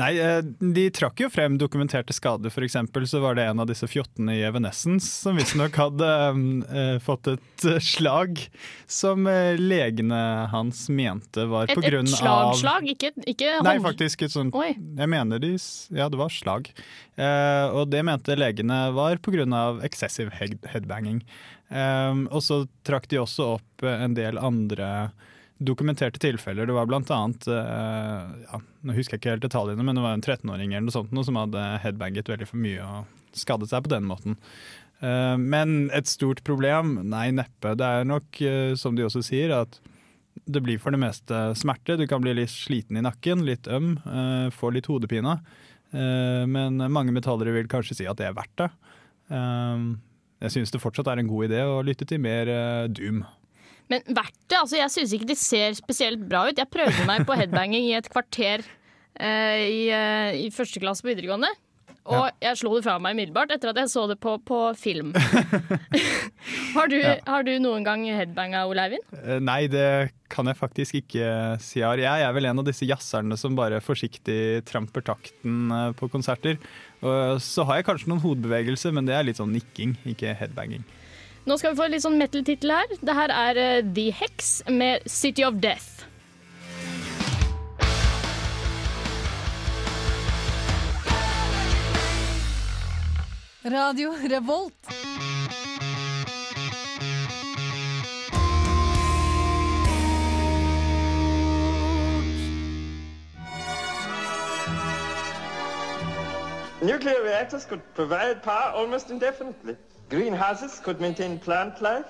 Nei, 0.00 0.10
eh, 0.16 0.40
de 0.74 0.86
trakk 0.94 1.20
jo 1.20 1.28
frem 1.32 1.58
dokumenterte 1.60 2.14
skader. 2.16 2.52
For 2.52 2.64
eksempel 2.64 3.04
så 3.08 3.20
var 3.22 3.36
det 3.36 3.44
en 3.50 3.60
av 3.62 3.68
disse 3.68 3.88
fjottene 3.90 4.38
i 4.38 4.44
Evanescence 4.46 5.08
som 5.08 5.36
visstnok 5.36 5.76
hadde 5.76 6.08
eh, 6.08 6.96
fått 7.04 7.28
et 7.34 7.66
slag 7.84 8.40
som 8.90 9.28
legene 9.58 10.22
hans 10.52 10.86
mente 10.92 11.44
var 11.48 11.70
Et, 11.70 11.76
på 11.76 11.84
grunn 11.84 12.08
et 12.08 12.16
av 12.16 12.54
slagslag, 12.56 12.88
ikke, 12.94 13.12
ikke 13.34 13.54
Nei, 13.64 13.76
faktisk 13.84 14.24
et 14.26 14.34
sånt 14.34 14.56
Oi. 14.58 14.72
Jeg 14.74 15.10
mener 15.10 15.40
de 15.42 15.54
Ja, 15.94 16.08
det 16.12 16.20
var 16.20 16.32
slag. 16.32 16.72
Uh, 17.20 17.68
og 17.76 17.90
det 17.92 18.00
mente 18.08 18.36
legene 18.38 18.86
var 18.96 19.18
på 19.20 19.34
grunn 19.34 19.52
av 19.52 19.82
excessive 19.84 20.32
head 20.38 20.56
headbanging. 20.72 21.20
Um, 21.68 22.24
og 22.32 22.40
så 22.44 22.62
trakk 22.88 23.08
de 23.12 23.20
også 23.20 23.54
opp 23.58 23.84
en 23.86 24.16
del 24.16 24.40
andre 24.40 25.12
dokumenterte 25.66 26.20
tilfeller. 26.22 26.68
Det 26.68 26.76
var 26.76 26.88
blant 26.90 27.10
annet 27.14 27.46
eh, 27.50 28.28
ja, 28.46 28.60
Nå 28.82 28.94
husker 28.96 29.16
jeg 29.16 29.22
ikke 29.22 29.34
helt 29.36 29.46
detaljene, 29.46 29.84
men 29.86 29.98
det 29.98 30.04
var 30.04 30.16
en 30.16 30.24
13-åring 30.24 30.74
eller 30.74 30.86
noe 30.88 30.94
sånt 30.94 31.12
noe 31.14 31.26
som 31.26 31.38
hadde 31.38 31.64
headbanget 31.84 32.30
veldig 32.30 32.48
for 32.50 32.62
mye 32.62 32.84
og 32.84 33.38
skadet 33.38 33.70
seg 33.70 33.84
på 33.84 33.92
den 33.94 34.08
måten. 34.08 34.36
Uh, 35.02 35.34
men 35.34 35.90
et 35.94 36.06
stort 36.10 36.44
problem? 36.46 36.94
Nei, 37.10 37.30
neppe. 37.34 37.74
Det 37.78 37.88
er 37.88 38.06
nok, 38.06 38.38
uh, 38.46 38.74
som 38.78 38.94
de 38.98 39.06
også 39.06 39.24
sier, 39.26 39.50
at 39.56 39.80
det 40.46 40.62
blir 40.64 40.78
for 40.82 40.94
det 40.94 41.00
meste 41.02 41.40
smerte. 41.58 41.98
Du 41.98 42.06
kan 42.10 42.22
bli 42.22 42.36
litt 42.38 42.52
sliten 42.52 42.98
i 42.98 43.04
nakken, 43.04 43.42
litt 43.46 43.66
øm, 43.70 43.96
uh, 44.06 44.46
få 44.54 44.72
litt 44.74 44.90
hodepine. 44.90 45.40
Men 45.92 46.80
mange 46.88 47.12
metallere 47.12 47.52
vil 47.52 47.66
kanskje 47.68 47.98
si 47.98 48.04
at 48.08 48.16
det 48.16 48.24
er 48.24 48.32
verdt 48.32 48.62
det. 48.62 48.68
Jeg 50.40 50.54
syns 50.54 50.72
det 50.72 50.78
fortsatt 50.80 51.10
er 51.12 51.20
en 51.20 51.28
god 51.28 51.50
idé 51.50 51.58
å 51.68 51.82
lytte 51.84 52.06
til 52.08 52.22
mer 52.24 52.48
Doom. 52.88 53.18
Men 53.90 54.04
verdt 54.06 54.38
det? 54.48 54.58
Altså, 54.60 54.76
jeg 54.78 54.90
syns 54.94 55.12
ikke 55.16 55.28
de 55.32 55.36
ser 55.38 55.74
spesielt 55.78 56.22
bra 56.28 56.46
ut. 56.48 56.58
Jeg 56.58 56.70
prøvde 56.72 57.08
meg 57.08 57.26
på 57.28 57.36
headbanging 57.36 57.90
i 57.90 57.96
et 57.98 58.08
kvarter 58.12 58.62
eh, 59.18 59.66
i, 59.66 59.82
eh, 59.92 60.38
i 60.46 60.48
første 60.54 60.80
klasse 60.82 61.02
på 61.04 61.10
videregående. 61.12 61.50
Og 62.02 62.32
jeg 62.42 62.58
slo 62.58 62.72
det 62.74 62.82
fra 62.82 62.96
meg 62.98 63.14
umiddelbart 63.14 63.52
etter 63.54 63.70
at 63.70 63.76
jeg 63.78 63.90
så 63.92 64.08
det 64.10 64.16
på, 64.18 64.32
på 64.42 64.56
film. 64.74 65.12
Har 66.74 66.88
du, 66.90 66.96
Ja. 66.98 67.12
har 67.28 67.44
du 67.46 67.52
noen 67.62 67.84
gang 67.86 68.02
headbanga, 68.08 68.64
Ole 68.66 68.82
Eivind? 68.88 69.04
Eh, 69.22 69.38
Nei, 69.44 69.66
det 69.70 70.10
kan 70.32 70.48
jeg 70.50 70.56
faktisk 70.58 70.96
ikke 71.02 71.28
si 71.62 71.78
jeg 71.78 71.86
har. 71.86 72.00
Jeg 72.00 72.24
er 72.26 72.32
vel 72.34 72.48
en 72.48 72.58
av 72.62 72.66
disse 72.66 72.88
jazzerne 72.88 73.36
som 73.38 73.54
bare 73.58 73.78
forsiktig 73.84 74.64
tramper 74.66 75.04
takten 75.06 75.70
eh, 75.70 75.92
på 75.98 76.08
konserter. 76.10 76.58
Og 77.04 77.38
så 77.44 77.62
har 77.68 77.78
jeg 77.80 77.86
kanskje 77.90 78.10
noen 78.10 78.24
hodebevegelser, 78.24 78.94
men 78.96 79.06
det 79.06 79.14
er 79.18 79.28
litt 79.28 79.38
sånn 79.38 79.52
nikking, 79.54 79.94
ikke 80.08 80.34
headbanging. 80.40 80.82
Nå 81.44 81.56
skal 81.58 81.72
vi 81.72 81.78
få 81.80 81.88
litt 81.90 82.04
sånn 82.04 82.20
metal-tittel 82.20 82.70
her. 82.70 82.92
Det 83.02 83.14
her 83.18 83.32
er 83.34 83.58
uh, 83.58 83.88
The 83.94 84.10
Hex 84.14 84.52
med 84.70 85.02
City 85.10 85.42
of 85.42 85.58
Death. 85.58 86.06
Radio 93.66 94.14
Revolt. 94.30 94.92
Nuclear 106.82 107.22
reactors 107.22 107.64
could 107.64 107.82
provide 107.94 108.42
power 108.42 108.74
almost 108.74 109.10
indefinitely. 109.10 109.76
Greenhouses 110.12 110.78
could 110.84 111.00
maintain 111.00 111.38
plant 111.38 111.80
life. 111.80 112.04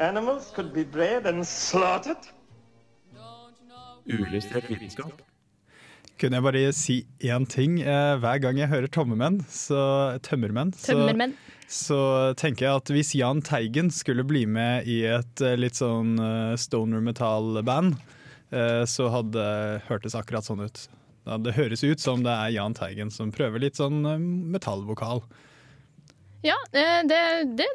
Animals 0.00 0.50
could 0.54 0.72
be 0.72 0.84
bred 0.84 1.26
and 1.26 1.44
slaughtered. 1.46 2.16
Uillustrert 4.08 4.70
vitenskap. 4.70 5.20
Kunne 6.18 6.38
jeg 6.38 6.44
bare 6.46 6.62
si 6.72 6.96
én 7.20 7.44
ting? 7.50 7.76
Eh, 7.82 8.14
Hver 8.22 8.40
gang 8.40 8.56
jeg 8.58 8.70
hører 8.70 8.88
tommermenn, 8.88 9.40
så, 9.52 9.82
tømmermenn, 10.24 10.72
så, 10.72 10.94
Tømmermenn. 10.94 11.34
så 11.68 11.98
tenker 12.40 12.66
jeg 12.70 12.80
at 12.80 12.92
hvis 12.94 13.12
Jahn 13.18 13.42
Teigen 13.44 13.90
skulle 13.92 14.24
bli 14.24 14.44
med 14.46 14.88
i 14.88 15.02
et 15.12 15.42
eh, 15.44 15.56
litt 15.58 15.76
sånn 15.78 16.16
eh, 16.22 16.56
stoner 16.56 17.04
metal-band, 17.04 17.96
eh, 18.54 18.82
så 18.88 19.10
hadde 19.12 19.46
hørtes 19.90 20.16
akkurat 20.18 20.46
sånn 20.48 20.64
ut. 20.64 20.86
Det 21.44 21.54
høres 21.54 21.84
ut 21.86 22.00
som 22.02 22.24
det 22.24 22.32
er 22.34 22.56
Jahn 22.56 22.74
Teigen 22.74 23.10
som 23.14 23.30
prøver 23.34 23.62
litt 23.62 23.76
sånn 23.78 24.00
metallvokal. 24.56 25.20
Ja, 26.42 26.56
eh, 26.72 27.00
det, 27.06 27.20
det, 27.58 27.68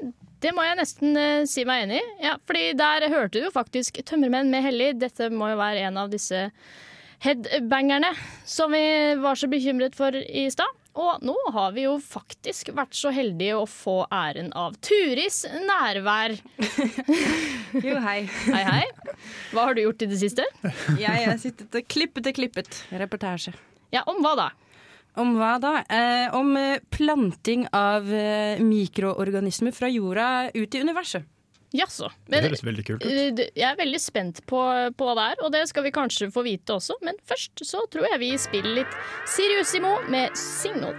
det 0.44 0.52
må 0.56 0.66
jeg 0.68 0.80
nesten 0.82 1.18
eh, 1.20 1.46
si 1.50 1.64
meg 1.68 1.86
enig 1.86 2.02
i. 2.02 2.10
Ja, 2.28 2.36
fordi 2.48 2.74
der 2.78 3.08
hørte 3.14 3.40
du 3.40 3.46
jo 3.48 3.54
faktisk 3.56 4.02
Tømmermenn 4.08 4.52
med 4.54 4.66
Hellig. 4.66 4.94
Dette 5.02 5.32
må 5.34 5.54
jo 5.54 5.60
være 5.62 5.88
en 5.88 6.02
av 6.04 6.12
disse 6.12 6.50
headbangerne 7.24 8.12
som 8.46 8.76
vi 8.76 8.84
var 9.24 9.40
så 9.40 9.50
bekymret 9.50 9.96
for 9.98 10.14
i 10.16 10.46
stad. 10.54 10.76
Og 10.98 11.22
nå 11.22 11.36
har 11.54 11.74
vi 11.76 11.84
jo 11.86 11.96
faktisk 12.02 12.72
vært 12.74 12.96
så 12.98 13.12
heldige 13.14 13.54
å 13.60 13.68
få 13.70 14.00
æren 14.14 14.50
av 14.58 14.78
Turis 14.82 15.44
nærvær. 15.68 16.38
Jo, 17.84 17.98
hei. 18.02 18.22
Hei, 18.48 18.62
hei. 18.64 18.86
Hva 19.52 19.68
har 19.68 19.76
du 19.78 19.82
gjort 19.84 20.02
i 20.02 20.08
det 20.10 20.18
siste? 20.18 20.46
Jeg 20.98 21.26
har 21.28 21.36
sittet 21.38 21.76
og 21.78 21.86
klippet 21.92 22.30
og 22.32 22.38
klippet. 22.40 22.80
Reportasje. 22.96 23.52
Ja, 23.94 24.02
om 24.10 24.24
hva 24.24 24.32
da? 24.40 24.46
Om 25.18 25.32
hva 25.40 25.56
da? 25.62 25.72
Eh, 25.90 26.36
om 26.38 26.52
eh, 26.60 26.78
planting 26.94 27.66
av 27.74 28.06
eh, 28.14 28.60
mikroorganismer 28.62 29.74
fra 29.74 29.90
jorda 29.90 30.28
ut 30.54 30.76
i 30.78 30.82
universet. 30.84 31.26
Jaså. 31.76 32.08
Det 32.32 32.40
høres 32.46 32.62
veldig 32.64 32.84
kult 32.88 33.04
ut. 33.04 33.12
eh, 33.12 33.42
Jeg 33.58 33.66
er 33.72 33.76
veldig 33.82 34.00
spent 34.00 34.44
på, 34.48 34.62
på 34.96 35.08
hva 35.10 35.16
det 35.20 35.26
er, 35.34 35.42
og 35.44 35.52
det 35.58 35.66
skal 35.68 35.84
vi 35.88 35.92
kanskje 35.96 36.30
få 36.32 36.46
vite 36.48 36.78
også. 36.78 36.96
Men 37.04 37.18
først 37.28 37.66
så 37.68 37.82
tror 37.92 38.08
jeg 38.14 38.22
vi 38.24 38.32
spiller 38.40 38.78
litt 38.84 38.98
Siriusimo 39.34 39.98
med 40.14 40.38
Signal. 40.38 40.96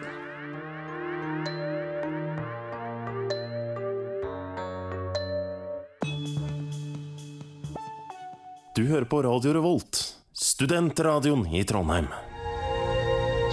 Du 8.74 8.86
hører 8.86 9.04
på 9.10 9.22
Radio 9.22 9.52
Revolt, 9.56 9.98
studentradioen 10.32 11.46
i 11.54 11.64
Trondheim. 11.66 12.06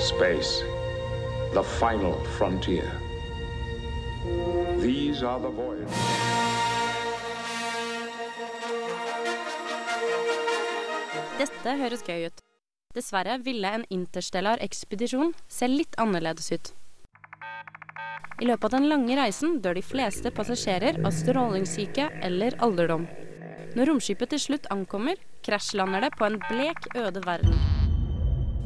Space, 0.05 0.61
the 1.53 1.63
final 1.63 2.13
frontier. 2.37 2.91
These 4.79 5.23
are 5.23 5.39
the 5.39 5.49
voyages. 5.49 5.89
Dette 11.39 11.73
høres 11.79 12.03
gøy 12.05 12.27
ut. 12.27 12.43
Dessverre 12.93 13.39
ville 13.47 13.71
en 13.79 13.87
interstellar 13.89 14.61
ekspedisjon 14.61 15.33
se 15.49 15.71
litt 15.71 15.97
annerledes 15.97 16.51
ut. 16.53 16.69
I 18.43 18.51
løpet 18.51 18.67
av 18.69 18.77
den 18.77 18.87
lange 18.91 19.17
reisen 19.17 19.57
dør 19.65 19.79
de 19.79 19.83
fleste 19.83 20.29
passasjerer 20.29 21.01
av 21.01 21.17
strålingssyke 21.17 22.11
eller 22.29 22.59
alderdom. 22.61 23.09
Når 23.73 23.89
romskipet 23.89 24.35
til 24.35 24.43
slutt 24.45 24.69
ankommer, 24.69 25.17
krasjlander 25.41 26.05
det 26.05 26.13
på 26.19 26.29
en 26.29 26.37
blek, 26.45 26.91
øde 26.93 27.25
verden. 27.25 27.57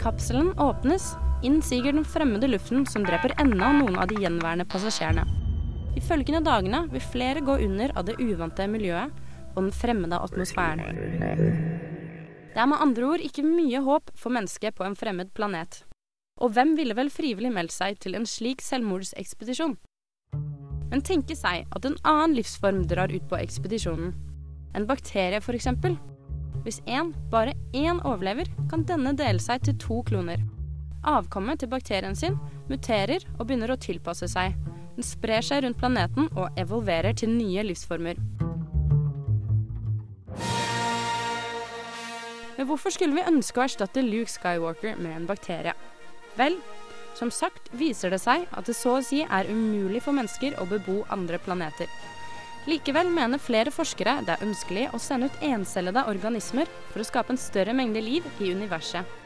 Kapselen 0.03 0.51
åpnes, 0.59 1.13
inn 1.45 1.61
siger 1.63 1.93
den 1.93 2.05
fremmede 2.05 2.49
luften 2.51 2.85
som 2.89 3.05
dreper 3.07 3.35
enda 3.39 3.71
noen 3.75 3.97
av 3.99 4.09
de 4.11 4.19
gjenværende 4.19 4.67
passasjerene. 4.69 5.25
De 5.95 6.01
følgende 6.03 6.43
dagene 6.45 6.85
vil 6.91 7.03
flere 7.03 7.41
gå 7.43 7.57
under 7.65 7.93
av 7.97 8.07
det 8.07 8.17
uvante 8.21 8.67
miljøet 8.69 9.13
og 9.55 9.63
den 9.63 9.73
fremmede 9.75 10.19
atmosfæren. 10.19 10.83
Det 12.49 12.57
er 12.63 12.69
med 12.69 12.81
andre 12.81 13.05
ord 13.05 13.23
ikke 13.23 13.45
mye 13.45 13.81
håp 13.85 14.11
for 14.17 14.33
mennesket 14.35 14.75
på 14.75 14.85
en 14.85 14.97
fremmed 14.99 15.31
planet. 15.35 15.83
Og 16.39 16.53
hvem 16.55 16.75
ville 16.77 16.95
vel 16.95 17.11
frivillig 17.11 17.51
meldt 17.51 17.75
seg 17.75 17.99
til 17.99 18.15
en 18.15 18.27
slik 18.27 18.63
selvmordsekspedisjon? 18.63 19.75
Men 20.89 21.03
tenke 21.05 21.35
seg 21.37 21.67
at 21.75 21.85
en 21.85 21.97
annen 22.07 22.37
livsform 22.37 22.85
drar 22.89 23.11
ut 23.13 23.27
på 23.29 23.37
ekspedisjonen. 23.37 24.13
En 24.75 24.87
bakterie, 24.89 25.41
eksempel. 25.41 25.97
Hvis 26.63 26.81
én, 26.87 27.13
bare 27.31 27.53
én 27.73 28.01
overlever, 28.03 28.49
kan 28.69 28.83
denne 28.83 29.15
dele 29.17 29.39
seg 29.39 29.63
til 29.63 29.77
to 29.79 30.01
kloner. 30.03 30.41
Avkommet 31.07 31.61
til 31.61 31.71
bakterien 31.71 32.15
sin 32.15 32.35
muterer 32.67 33.23
og 33.37 33.45
begynner 33.47 33.71
å 33.71 33.79
tilpasse 33.79 34.27
seg. 34.27 34.57
Den 34.97 35.05
sprer 35.07 35.45
seg 35.45 35.63
rundt 35.63 35.79
planeten 35.79 36.27
og 36.35 36.57
evolverer 36.59 37.15
til 37.15 37.31
nye 37.31 37.63
livsformer. 37.63 38.19
Men 42.57 42.67
hvorfor 42.67 42.91
skulle 42.91 43.15
vi 43.15 43.23
ønske 43.23 43.61
å 43.61 43.63
erstatte 43.63 44.03
Luke 44.03 44.27
Skywalker 44.27 44.99
med 44.99 45.15
en 45.15 45.29
bakterie? 45.29 45.71
Vel, 46.35 46.57
som 47.15 47.31
sagt 47.31 47.71
viser 47.79 48.11
det 48.11 48.19
seg 48.19 48.43
at 48.51 48.67
det 48.67 48.75
så 48.75 48.97
å 48.97 49.05
si 49.05 49.21
er 49.23 49.47
umulig 49.47 50.03
for 50.03 50.15
mennesker 50.17 50.59
å 50.59 50.67
bebo 50.67 51.05
andre 51.15 51.39
planeter. 51.39 51.87
Likevel 52.67 53.07
mener 53.07 53.39
flere 53.39 53.71
forskere 53.71 54.17
det 54.27 54.35
er 54.35 54.43
ønskelig 54.43 54.89
å 54.91 54.99
sende 54.99 55.31
ut 55.31 55.47
encellede 55.47 56.03
organismer 56.11 56.67
for 56.91 56.99
å 56.99 57.07
skape 57.07 57.31
en 57.31 57.39
større 57.39 57.73
mengde 57.73 58.03
liv 58.03 58.27
i 58.43 58.51
universet. 58.51 59.18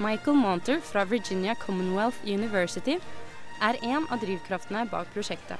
Michael 0.00 0.36
Monter 0.36 0.80
fra 0.80 1.04
Virginia 1.04 1.54
Commonwealth 1.54 2.24
University 2.24 2.96
er 3.60 3.78
en 3.82 4.06
av 4.08 4.20
drivkraftene 4.22 4.86
bak 4.90 5.10
prosjektet. 5.12 5.58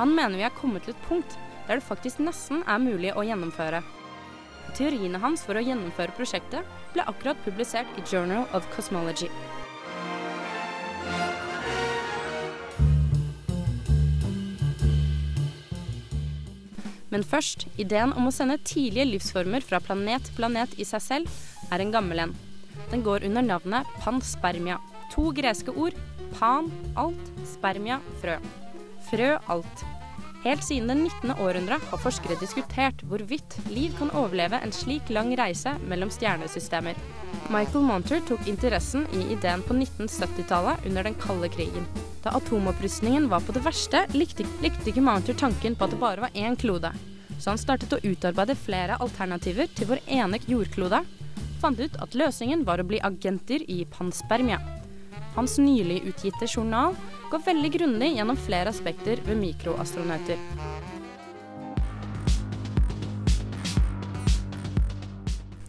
Han 0.00 0.12
mener 0.16 0.36
vi 0.36 0.44
er 0.48 0.56
kommet 0.56 0.84
til 0.84 0.94
et 0.94 1.06
punkt 1.08 1.38
der 1.68 1.78
det 1.78 1.86
faktisk 1.86 2.20
nesten 2.24 2.64
er 2.66 2.82
mulig 2.82 3.14
å 3.14 3.24
gjennomføre. 3.24 3.82
Teoriene 4.76 5.20
hans 5.22 5.42
for 5.46 5.58
å 5.58 5.64
gjennomføre 5.64 6.14
prosjektet 6.16 6.66
ble 6.94 7.06
akkurat 7.10 7.40
publisert 7.46 7.98
i 7.98 8.04
Journal 8.04 8.46
of 8.56 8.68
Cosmology. 8.74 9.28
Men 17.10 17.26
først, 17.26 17.66
ideen 17.80 18.14
om 18.14 18.28
å 18.28 18.34
sende 18.34 18.60
tidlige 18.62 19.08
livsformer 19.08 19.64
fra 19.66 19.82
planet 19.82 20.28
til 20.28 20.38
planet 20.38 20.76
i 20.78 20.86
seg 20.86 21.02
selv 21.02 21.40
er 21.70 21.82
en 21.82 21.94
gammel 21.94 22.22
en. 22.26 22.34
Den 22.90 23.04
går 23.06 23.26
under 23.26 23.44
navnet 23.46 23.88
panspermia. 24.02 24.78
To 25.14 25.30
greske 25.34 25.74
ord. 25.74 25.96
Pan, 26.38 26.70
alt, 26.98 27.32
spermia, 27.50 27.98
frø. 28.22 28.36
Frø, 29.10 29.32
alt. 29.50 29.86
Helt 30.44 30.62
siden 30.64 30.88
det 30.88 30.96
19. 30.96 31.34
århundre 31.42 31.76
har 31.90 32.00
forskere 32.00 32.38
diskutert 32.40 33.02
hvorvidt 33.10 33.58
liv 33.68 33.92
kan 33.98 34.12
overleve 34.16 34.62
en 34.62 34.72
slik 34.72 35.10
lang 35.12 35.34
reise 35.36 35.74
mellom 35.90 36.12
stjernesystemer. 36.14 36.96
Michael 37.52 37.84
Monter 37.84 38.22
tok 38.30 38.48
interessen 38.48 39.04
i 39.18 39.26
ideen 39.34 39.66
på 39.66 39.76
1970-tallet 39.76 40.86
under 40.88 41.10
den 41.10 41.18
kalde 41.20 41.50
krigen. 41.52 41.84
Da 42.22 42.30
atomopprustningen 42.36 43.28
var 43.28 43.40
på 43.40 43.52
det 43.56 43.62
verste, 43.64 44.02
likte, 44.12 44.44
likte 44.60 44.90
ikke 44.90 45.04
Mounter 45.04 45.36
tanken 45.40 45.76
på 45.76 45.86
at 45.86 45.94
det 45.94 46.00
bare 46.02 46.26
var 46.26 46.34
én 46.36 46.56
klode. 46.56 46.92
Så 47.40 47.48
han 47.48 47.60
startet 47.60 47.94
å 47.96 48.00
utarbeide 48.04 48.58
flere 48.60 48.98
alternativer 49.00 49.70
til 49.72 49.88
vår 49.88 50.02
ene 50.04 50.40
jordklode. 50.44 51.00
Fant 51.62 51.80
ut 51.80 51.96
at 51.96 52.16
løsningen 52.16 52.66
var 52.68 52.80
å 52.80 52.88
bli 52.88 53.00
agenter 53.00 53.64
i 53.64 53.86
panspermia. 53.88 54.60
Hans 55.36 55.56
nylig 55.62 56.02
utgitte 56.10 56.48
journal 56.50 56.92
går 57.30 57.46
veldig 57.46 57.72
grundig 57.78 58.10
gjennom 58.18 58.36
flere 58.36 58.68
aspekter 58.74 59.22
ved 59.24 59.40
mikroastronauter. 59.40 60.36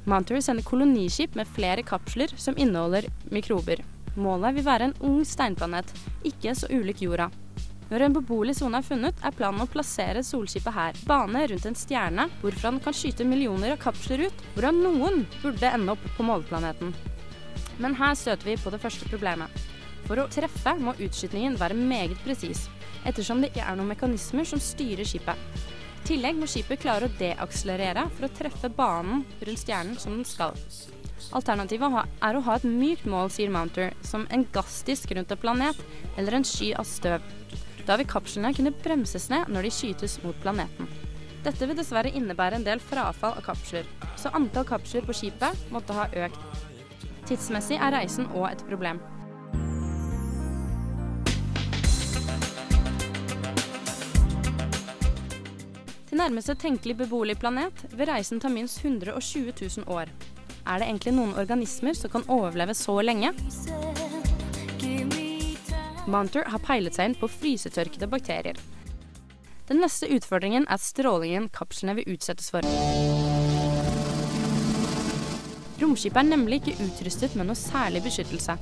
Mounter 0.03 0.41
sender 0.43 0.65
koloniskip 0.67 1.37
med 1.39 1.47
flere 1.47 1.85
kapsler 1.87 2.33
som 2.35 2.57
inneholder 2.59 3.07
mikrober. 3.31 3.85
Målet 4.19 4.57
vil 4.57 4.65
være 4.65 4.89
en 4.89 4.97
ung 5.07 5.21
steinplanet, 5.23 5.87
ikke 6.27 6.51
så 6.57 6.67
ulik 6.67 7.03
jorda. 7.05 7.29
Når 7.91 8.05
en 8.05 8.13
beboelig 8.15 8.57
sone 8.57 8.79
er 8.79 8.87
funnet, 8.87 9.17
er 9.23 9.35
planen 9.35 9.63
å 9.63 9.71
plassere 9.71 10.23
Solskipet 10.23 10.75
her. 10.75 10.99
Bane 11.07 11.45
rundt 11.51 11.67
en 11.67 11.75
stjerne, 11.75 12.27
hvorfra 12.39 12.71
den 12.71 12.79
kan 12.83 12.95
skyte 12.95 13.27
millioner 13.27 13.73
av 13.73 13.81
kapsler 13.83 14.25
ut, 14.27 14.43
hvorav 14.53 14.75
noen 14.75 15.25
burde 15.41 15.71
ende 15.71 15.95
opp 15.95 16.05
på 16.15 16.27
måleplaneten. 16.27 16.93
Men 17.83 17.95
her 17.99 18.15
støter 18.15 18.51
vi 18.51 18.59
på 18.59 18.71
det 18.71 18.79
første 18.83 19.07
problemet. 19.11 19.51
For 20.07 20.19
å 20.19 20.29
treffe 20.31 20.75
må 20.79 20.95
utskytningen 20.99 21.59
være 21.59 21.75
meget 21.79 22.19
presis, 22.23 22.67
ettersom 23.07 23.43
det 23.43 23.51
ikke 23.51 23.67
er 23.67 23.79
noen 23.79 23.91
mekanismer 23.91 24.47
som 24.47 24.59
styrer 24.63 25.07
skipet. 25.07 25.39
I 26.01 26.07
tillegg 26.13 26.39
må 26.39 26.47
skipet 26.49 26.81
klare 26.83 27.07
å 27.07 27.15
deakselerere 27.19 28.07
for 28.15 28.27
å 28.27 28.33
treffe 28.35 28.71
banen 28.75 29.23
rundt 29.39 29.63
stjernen 29.63 29.99
som 29.99 30.15
den 30.17 30.27
skal. 30.27 30.55
Alternativet 31.37 31.93
er 32.25 32.37
å 32.37 32.41
ha 32.47 32.55
et 32.57 32.65
mykt 32.67 33.05
mål, 33.09 33.29
sier 33.31 33.51
Mounter, 33.53 33.93
som 34.03 34.25
en 34.33 34.47
gassdisk 34.53 35.13
rundt 35.15 35.31
en 35.31 35.39
planet 35.39 35.85
eller 36.17 36.39
en 36.39 36.47
sky 36.47 36.73
av 36.73 36.89
støv. 36.89 37.23
Da 37.85 37.97
vil 37.97 38.09
kapslene 38.09 38.53
kunne 38.57 38.73
bremses 38.83 39.29
ned 39.31 39.49
når 39.53 39.67
de 39.67 39.73
skytes 39.75 40.17
mot 40.25 40.37
planeten. 40.43 40.89
Dette 41.41 41.65
vil 41.65 41.77
dessverre 41.77 42.11
innebære 42.13 42.59
en 42.59 42.65
del 42.67 42.81
frafall 42.83 43.37
av 43.39 43.45
kapsler, 43.45 43.87
så 44.17 44.29
antall 44.37 44.67
kapsler 44.69 45.07
på 45.07 45.15
skipet 45.17 45.71
måtte 45.73 45.95
ha 45.97 46.09
økt. 46.25 46.67
Tidsmessig 47.25 47.79
er 47.81 47.95
reisen 47.95 48.29
òg 48.35 48.51
et 48.51 48.63
problem. 48.67 49.01
Til 56.11 56.19
nærmeste 56.19 56.57
tenkelig 56.59 56.97
beboelig 56.99 57.37
planet 57.39 57.85
vil 57.95 58.09
reisen 58.09 58.41
ta 58.43 58.49
minst 58.51 58.83
120 58.83 59.53
000 59.55 59.87
år. 59.87 60.11
Er 60.65 60.81
det 60.81 60.87
egentlig 60.87 61.13
noen 61.15 61.33
organismer 61.39 61.95
som 61.97 62.11
kan 62.13 62.27
overleve 62.29 62.75
så 62.77 62.99
lenge? 63.01 63.33
Munter 66.11 66.45
har 66.49 66.61
peilet 66.65 66.97
seg 66.97 67.09
inn 67.11 67.17
på 67.17 67.29
frysetørkede 67.29 68.09
bakterier. 68.11 68.57
Den 69.69 69.81
neste 69.81 70.09
utfordringen 70.11 70.65
er 70.67 70.81
strålingen 70.81 71.47
kapslene 71.55 71.95
vil 71.99 72.15
utsettes 72.15 72.49
for. 72.51 72.65
Romskipet 75.81 76.19
er 76.21 76.27
nemlig 76.27 76.61
ikke 76.61 76.85
utrustet 76.85 77.37
med 77.39 77.49
noe 77.49 77.57
særlig 77.57 78.03
beskyttelse. 78.05 78.57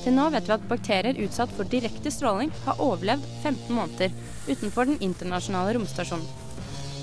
Til 0.00 0.16
nå 0.16 0.30
vet 0.32 0.48
vi 0.48 0.54
at 0.56 0.68
bakterier 0.70 1.18
utsatt 1.26 1.52
for 1.54 1.68
direkte 1.68 2.10
stråling 2.14 2.50
har 2.64 2.80
overlevd 2.80 3.26
15 3.42 3.74
måneder 3.76 4.14
utenfor 4.48 4.88
den 4.88 5.02
internasjonale 5.04 5.76
romstasjonen. 5.76 6.24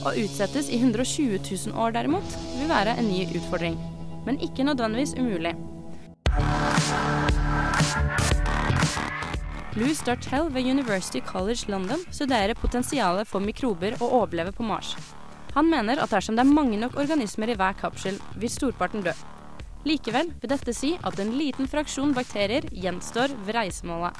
Å 0.07 0.15
utsettes 0.23 0.71
i 0.73 0.79
120 0.81 1.37
000 1.43 1.77
år 1.77 1.93
derimot 1.95 2.35
vil 2.57 2.69
være 2.71 2.97
en 2.97 3.07
ny 3.11 3.23
utfordring, 3.37 3.77
men 4.27 4.39
ikke 4.43 4.67
nødvendigvis 4.67 5.15
umulig. 5.17 5.55
Lou 9.77 9.93
Dartell 10.05 10.49
ved 10.53 10.65
University 10.65 11.19
College 11.21 11.69
London 11.71 12.01
studerer 12.11 12.57
potensialet 12.57 13.29
for 13.29 13.39
mikrober 13.45 13.93
å 14.01 14.09
overleve 14.23 14.51
på 14.57 14.65
Mars. 14.65 14.95
Han 15.53 15.69
mener 15.69 16.01
at 16.01 16.11
dersom 16.13 16.35
det 16.37 16.43
er 16.45 16.53
mange 16.53 16.79
nok 16.81 16.97
organismer 16.97 17.51
i 17.53 17.57
hver 17.57 17.77
kapsel, 17.77 18.17
vil 18.41 18.49
storparten 18.49 19.05
dø. 19.05 19.13
Likevel 19.85 20.31
vil 20.41 20.51
dette 20.51 20.73
si 20.73 20.95
at 21.05 21.19
en 21.21 21.35
liten 21.37 21.69
fraksjon 21.69 22.15
bakterier 22.17 22.65
gjenstår 22.73 23.35
ved 23.45 23.55
reisemålet. 23.55 24.17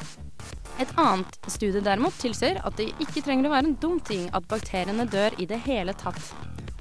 Et 0.77 0.93
annet 1.01 1.39
studie 1.49 1.81
derimot 1.81 2.13
tilsier 2.21 2.61
at 2.61 2.77
det 2.77 2.91
ikke 3.01 3.25
trenger 3.25 3.49
å 3.49 3.55
være 3.55 3.71
en 3.71 3.79
dum 3.81 3.97
ting 3.97 4.29
at 4.37 4.45
bakteriene 4.49 5.09
dør 5.09 5.35
i 5.41 5.49
det 5.49 5.57
hele 5.65 5.97
tatt. 5.97 6.21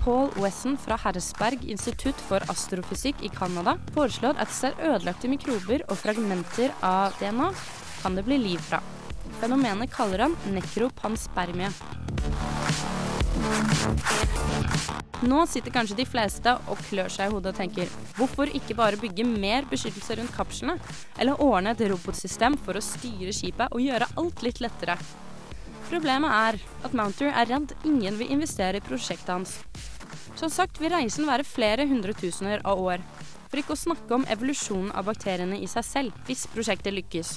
Paul 0.07 0.29
Wesson 0.39 0.77
fra 0.79 0.95
Harrisberg 1.03 1.65
institutt 1.67 2.21
for 2.29 2.45
astrofysikk 2.53 3.25
i 3.27 3.31
Canada 3.35 3.73
foreslår 3.97 4.39
at 4.39 4.53
selv 4.55 4.79
ødelagte 4.79 5.27
mikrober 5.27 5.83
og 5.89 5.99
fragmenter 5.99 6.71
av 6.87 7.17
DNA 7.19 7.49
kan 8.05 8.15
det 8.15 8.23
bli 8.29 8.39
liv 8.39 8.63
fra. 8.69 8.79
Fenomenet 9.41 9.91
kaller 9.91 10.23
han 10.23 10.37
nekropanspermie. 10.55 11.73
Nå 15.27 15.43
sitter 15.51 15.75
kanskje 15.75 15.99
de 15.99 16.07
fleste 16.07 16.55
og 16.71 16.79
klør 16.87 17.11
seg 17.11 17.27
i 17.27 17.35
hodet 17.35 17.57
og 17.57 17.59
tenker 17.65 17.91
hvorfor 18.15 18.55
ikke 18.55 18.79
bare 18.79 19.03
bygge 19.03 19.27
mer 19.27 19.67
beskyttelse 19.67 20.21
rundt 20.21 20.37
kapslene? 20.39 20.79
Eller 21.19 21.43
ordne 21.43 21.75
et 21.75 21.83
robotsystem 21.91 22.55
for 22.63 22.79
å 22.79 22.85
styre 22.95 23.35
skipet 23.35 23.75
og 23.75 23.83
gjøre 23.83 24.13
alt 24.23 24.47
litt 24.47 24.63
lettere? 24.63 25.01
Problemet 25.91 26.31
er 26.31 26.63
at 26.87 26.95
Mounter 26.95 27.35
er 27.35 27.51
redd 27.51 27.75
ingen 27.83 28.23
vil 28.23 28.31
investere 28.39 28.79
i 28.79 28.87
prosjektet 28.87 29.35
hans. 29.35 29.59
Som 30.37 30.53
sagt 30.53 30.81
vil 30.81 30.93
reisen 30.93 31.27
være 31.29 31.47
flere 31.47 31.87
hundretusener 31.89 32.65
av 32.65 32.81
år. 32.83 33.05
For 33.47 33.61
ikke 33.61 33.77
å 33.77 33.81
snakke 33.81 34.17
om 34.17 34.27
evolusjonen 34.31 34.93
av 34.93 35.07
bakteriene 35.09 35.61
i 35.63 35.69
seg 35.71 35.87
selv, 35.87 36.25
hvis 36.27 36.47
prosjektet 36.53 36.95
lykkes. 36.97 37.37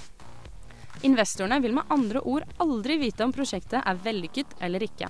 Investorene 1.07 1.61
vil 1.63 1.77
med 1.77 1.87
andre 1.93 2.19
ord 2.27 2.47
aldri 2.59 2.97
vite 2.99 3.23
om 3.23 3.31
prosjektet 3.31 3.79
er 3.79 4.01
vellykket 4.03 4.57
eller 4.65 4.83
ikke. 4.83 5.07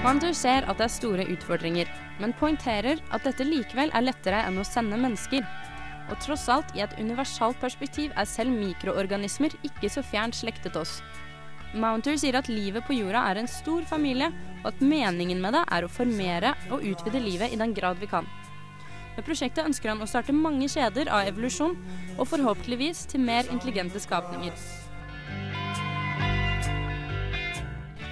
Hunter 0.00 0.32
ser 0.32 0.64
at 0.64 0.78
det 0.80 0.86
er 0.86 0.92
store 0.94 1.26
utfordringer, 1.28 1.90
men 2.22 2.32
poengterer 2.40 3.02
at 3.12 3.26
dette 3.28 3.44
likevel 3.44 3.92
er 3.92 4.06
lettere 4.06 4.40
enn 4.48 4.56
å 4.58 4.64
sende 4.64 4.96
mennesker. 4.96 5.44
Og 6.10 6.16
tross 6.24 6.48
alt, 6.50 6.72
i 6.74 6.80
et 6.82 6.96
universalt 6.98 7.60
perspektiv 7.60 8.14
er 8.18 8.26
selv 8.26 8.56
mikroorganismer 8.56 9.52
ikke 9.66 9.92
så 9.92 10.02
fjernt 10.02 10.38
slektet 10.38 10.78
oss. 10.80 10.98
Mounter 11.70 12.16
sier 12.18 12.34
at 12.34 12.48
livet 12.50 12.82
på 12.86 12.96
jorda 12.96 13.22
er 13.30 13.38
en 13.38 13.48
stor 13.50 13.84
familie, 13.86 14.32
og 14.60 14.72
at 14.72 14.82
meningen 14.82 15.38
med 15.42 15.54
det 15.54 15.62
er 15.70 15.86
å 15.86 15.92
formere 15.92 16.56
og 16.70 16.82
utvide 16.82 17.22
livet 17.22 17.54
i 17.54 17.58
den 17.60 17.74
grad 17.76 18.00
vi 18.02 18.08
kan. 18.10 18.26
Med 19.14 19.26
prosjektet 19.26 19.66
ønsker 19.66 19.92
han 19.92 20.02
å 20.02 20.08
starte 20.10 20.34
mange 20.34 20.66
kjeder 20.70 21.10
av 21.12 21.30
evolusjon, 21.30 21.76
og 22.16 22.28
forhåpentligvis 22.30 23.04
til 23.10 23.22
mer 23.22 23.46
intelligente 23.54 24.02
skapninger. 24.02 24.56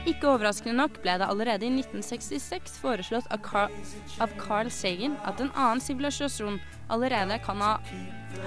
Ikke 0.09 0.31
overraskende 0.31 0.79
nok 0.79 1.03
ble 1.03 1.19
det 1.21 1.27
allerede 1.27 1.67
i 1.67 1.73
1966 1.75 2.79
foreslått 2.81 3.27
av 3.35 3.43
Carl, 3.45 3.75
av 4.23 4.33
Carl 4.41 4.71
Sagan 4.73 5.19
at 5.29 5.43
en 5.43 5.51
annen 5.53 5.83
sivilisasjon 5.85 6.63
allerede 6.89 7.37
kan 7.45 7.61
ha 7.61 7.75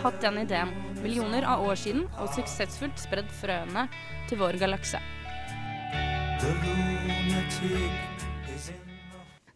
hatt 0.03 0.21
den 0.21 0.41
ideen 0.43 0.71
millioner 1.01 1.45
av 1.47 1.65
år 1.67 1.79
siden 1.79 2.05
og 2.21 2.31
suksessfullt 2.35 2.99
spredd 3.01 3.29
frøene 3.41 3.87
til 4.29 4.41
vår 4.41 4.59
galakse. 4.61 5.01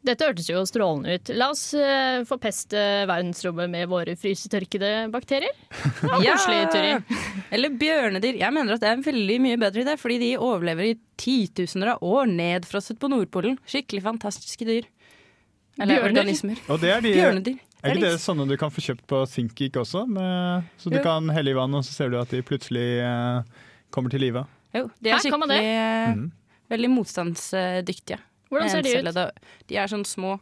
Dette 0.06 0.28
hørtes 0.28 0.48
jo 0.52 0.60
strålende 0.70 1.16
ut. 1.18 1.30
La 1.34 1.48
oss 1.50 1.64
uh, 1.74 2.22
forpeste 2.30 2.78
verdensrommet 3.10 3.72
med 3.74 3.90
våre 3.90 4.14
frysetørkede 4.20 5.08
bakterier. 5.14 5.56
Ja, 6.22 6.36
koselig, 6.36 6.68
Turi. 6.74 7.22
Eller 7.56 7.74
bjørnedyr. 7.74 8.38
Jeg 8.38 8.54
mener 8.54 8.76
at 8.76 8.84
det 8.84 8.92
er 8.92 9.00
en 9.00 9.06
veldig 9.06 9.38
mye 9.42 9.58
bedre 9.62 9.82
idé, 9.82 9.96
fordi 9.98 10.20
de 10.22 10.30
overlever 10.38 10.92
i 10.92 10.98
titusener 11.20 11.96
av 11.96 12.06
år 12.06 12.30
nedfrosset 12.30 13.00
på 13.02 13.10
Nordpolen. 13.10 13.58
Skikkelig 13.70 14.04
fantastiske 14.06 14.68
dyr. 14.68 14.86
Eller 15.80 15.98
Bjørner. 15.98 16.12
organismer. 16.12 16.62
Og 16.70 16.84
det 16.84 16.94
er 16.94 17.02
de 17.04 17.16
Bjørnedyr. 17.18 17.58
Er 17.86 17.96
ikke 17.96 18.02
Det 18.06 18.12
er 18.16 18.22
sånne 18.24 18.48
du 18.50 18.56
kan 18.58 18.72
få 18.74 18.82
kjøpt 18.82 19.06
på 19.12 19.22
ThinkGeek 19.30 19.78
også? 19.82 20.06
Med, 20.10 20.64
så 20.82 20.90
du 20.92 20.98
Jo. 20.98 21.04
kan 21.06 21.30
helle 21.36 21.54
i 21.54 21.58
vann, 21.58 21.74
og 21.78 21.84
så 21.86 21.94
ser 21.94 22.10
du 22.14 22.18
at 22.20 22.30
de 22.34 22.42
plutselig 22.46 22.86
eh, 23.06 23.44
kommer 23.94 24.10
til 24.14 24.24
live? 24.26 24.46
Jo, 24.76 24.88
de 25.00 25.10
er 25.10 25.16
Her 25.16 25.24
skikkelig 25.24 25.60
eh, 25.62 26.16
mm. 26.18 26.26
Veldig 26.74 26.90
motstandsdyktige. 26.96 28.18
Hvordan 28.50 28.70
ser 28.74 28.82
de 28.86 28.96
ut? 29.00 29.42
De 29.70 29.78
er 29.78 29.88
sånn 29.92 30.06
små. 30.06 30.40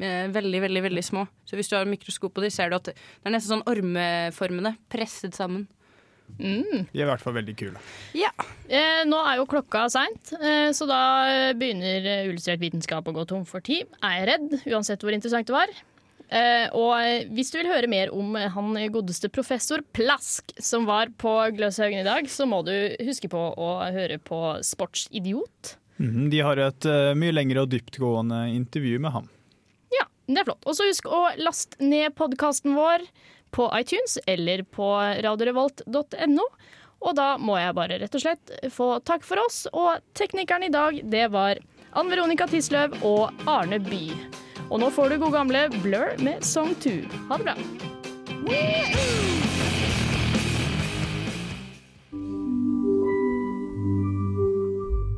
eh, 0.00 0.28
Veldig, 0.32 0.60
veldig 0.64 0.82
veldig 0.86 1.04
små. 1.04 1.26
Så 1.44 1.58
hvis 1.58 1.68
du 1.68 1.76
har 1.76 1.84
mikroskop 1.88 2.32
på 2.34 2.40
dem, 2.44 2.50
ser 2.54 2.70
du 2.70 2.76
at 2.78 2.84
det 2.92 2.94
er 3.26 3.34
nesten 3.34 3.58
sånn 3.58 3.66
ormeformene 3.68 4.76
presset 4.88 5.34
sammen. 5.34 5.66
Mm. 6.38 6.84
De 6.92 6.98
er 7.00 7.06
i 7.06 7.08
hvert 7.08 7.22
fall 7.24 7.32
veldig 7.38 7.54
kule. 7.56 7.80
Ja. 8.16 8.28
Eh, 8.68 9.02
nå 9.08 9.16
er 9.24 9.38
jo 9.40 9.46
klokka 9.48 9.86
seint, 9.90 10.34
eh, 10.36 10.68
så 10.76 10.84
da 10.88 11.52
begynner 11.56 12.04
eh, 12.04 12.26
Illustrert 12.28 12.60
vitenskap 12.60 13.06
å 13.08 13.14
gå 13.16 13.24
tom 13.30 13.46
for 13.48 13.64
tid. 13.64 13.88
Er 14.04 14.18
jeg 14.20 14.26
redd, 14.28 14.58
uansett 14.74 15.00
hvor 15.02 15.16
interessant 15.16 15.48
det 15.48 15.56
var. 15.56 15.72
Eh, 16.28 16.66
og 16.76 17.30
hvis 17.32 17.50
du 17.52 17.56
vil 17.62 17.70
høre 17.70 17.88
mer 17.88 18.10
om 18.12 18.34
han 18.36 18.74
godeste 18.92 19.30
professor 19.32 19.80
Plask 19.96 20.52
som 20.60 20.84
var 20.88 21.08
på 21.16 21.32
Gløshaugen 21.56 22.02
i 22.02 22.06
dag, 22.08 22.28
så 22.28 22.44
må 22.48 22.60
du 22.66 22.74
huske 23.06 23.30
på 23.32 23.40
å 23.56 23.70
høre 23.94 24.18
på 24.20 24.40
Sportsidiot. 24.66 25.76
Mhm, 25.98 26.28
De 26.30 26.42
har 26.44 26.60
et 26.62 26.84
eh, 26.86 27.14
mye 27.18 27.32
lengre 27.34 27.64
og 27.64 27.72
dyptgående 27.72 28.44
intervju 28.54 28.98
med 29.02 29.14
ham. 29.16 29.30
Ja, 29.94 30.04
det 30.28 30.42
er 30.44 30.50
flott. 30.50 30.68
Og 30.68 30.76
så 30.78 30.86
husk 30.90 31.08
å 31.08 31.24
laste 31.40 31.80
ned 31.82 32.14
podkasten 32.18 32.76
vår 32.76 33.08
på 33.56 33.70
iTunes 33.80 34.18
eller 34.28 34.62
på 34.68 34.90
radiorevolt.no. 35.24 36.44
Og 36.98 37.14
da 37.14 37.36
må 37.38 37.56
jeg 37.60 37.74
bare 37.78 37.98
rett 38.02 38.14
og 38.18 38.22
slett 38.24 38.52
få 38.74 38.98
takk 39.06 39.24
for 39.24 39.40
oss. 39.46 39.64
Og 39.72 40.02
teknikeren 40.18 40.66
i 40.66 40.72
dag, 40.74 40.98
det 41.08 41.28
var 41.32 41.58
Ann 41.96 42.10
Veronica 42.10 42.46
Tisløv 42.50 42.98
og 43.06 43.32
Arne 43.48 43.78
By. 43.80 44.10
Og 44.68 44.80
nå 44.82 44.90
får 44.92 45.14
du 45.14 45.20
god 45.22 45.32
gamle 45.32 45.66
Blur 45.80 46.18
med 46.24 46.44
Song 46.44 46.74
2. 46.84 46.98
Ha 47.30 47.40
det 47.40 47.48
bra. 47.48 47.56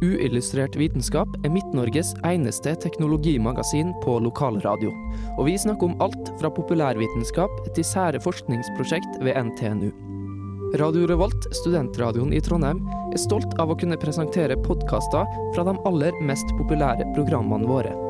Uillustrert 0.00 0.76
vitenskap 0.80 1.34
er 1.44 1.52
Midt-Norges 1.52 2.14
eneste 2.26 2.72
teknologimagasin 2.82 3.92
på 4.04 4.16
lokalradio. 4.24 4.92
Og 5.36 5.46
vi 5.48 5.58
snakker 5.60 5.90
om 5.90 5.98
alt 6.04 6.30
fra 6.40 6.50
populærvitenskap 6.56 7.60
til 7.76 7.86
sære 7.86 8.22
forskningsprosjekt 8.24 9.20
ved 9.24 9.36
NTNU. 9.50 9.90
Radio 10.80 11.08
Revolt, 11.10 11.48
studentradioen 11.58 12.32
i 12.32 12.40
Trondheim, 12.40 12.84
er 13.10 13.18
stolt 13.18 13.56
av 13.58 13.72
å 13.72 13.78
kunne 13.78 13.98
presentere 13.98 14.58
podkaster 14.64 15.26
fra 15.56 15.66
de 15.66 15.74
aller 15.88 16.22
mest 16.22 16.54
populære 16.60 17.10
programmene 17.16 17.68
våre. 17.68 18.09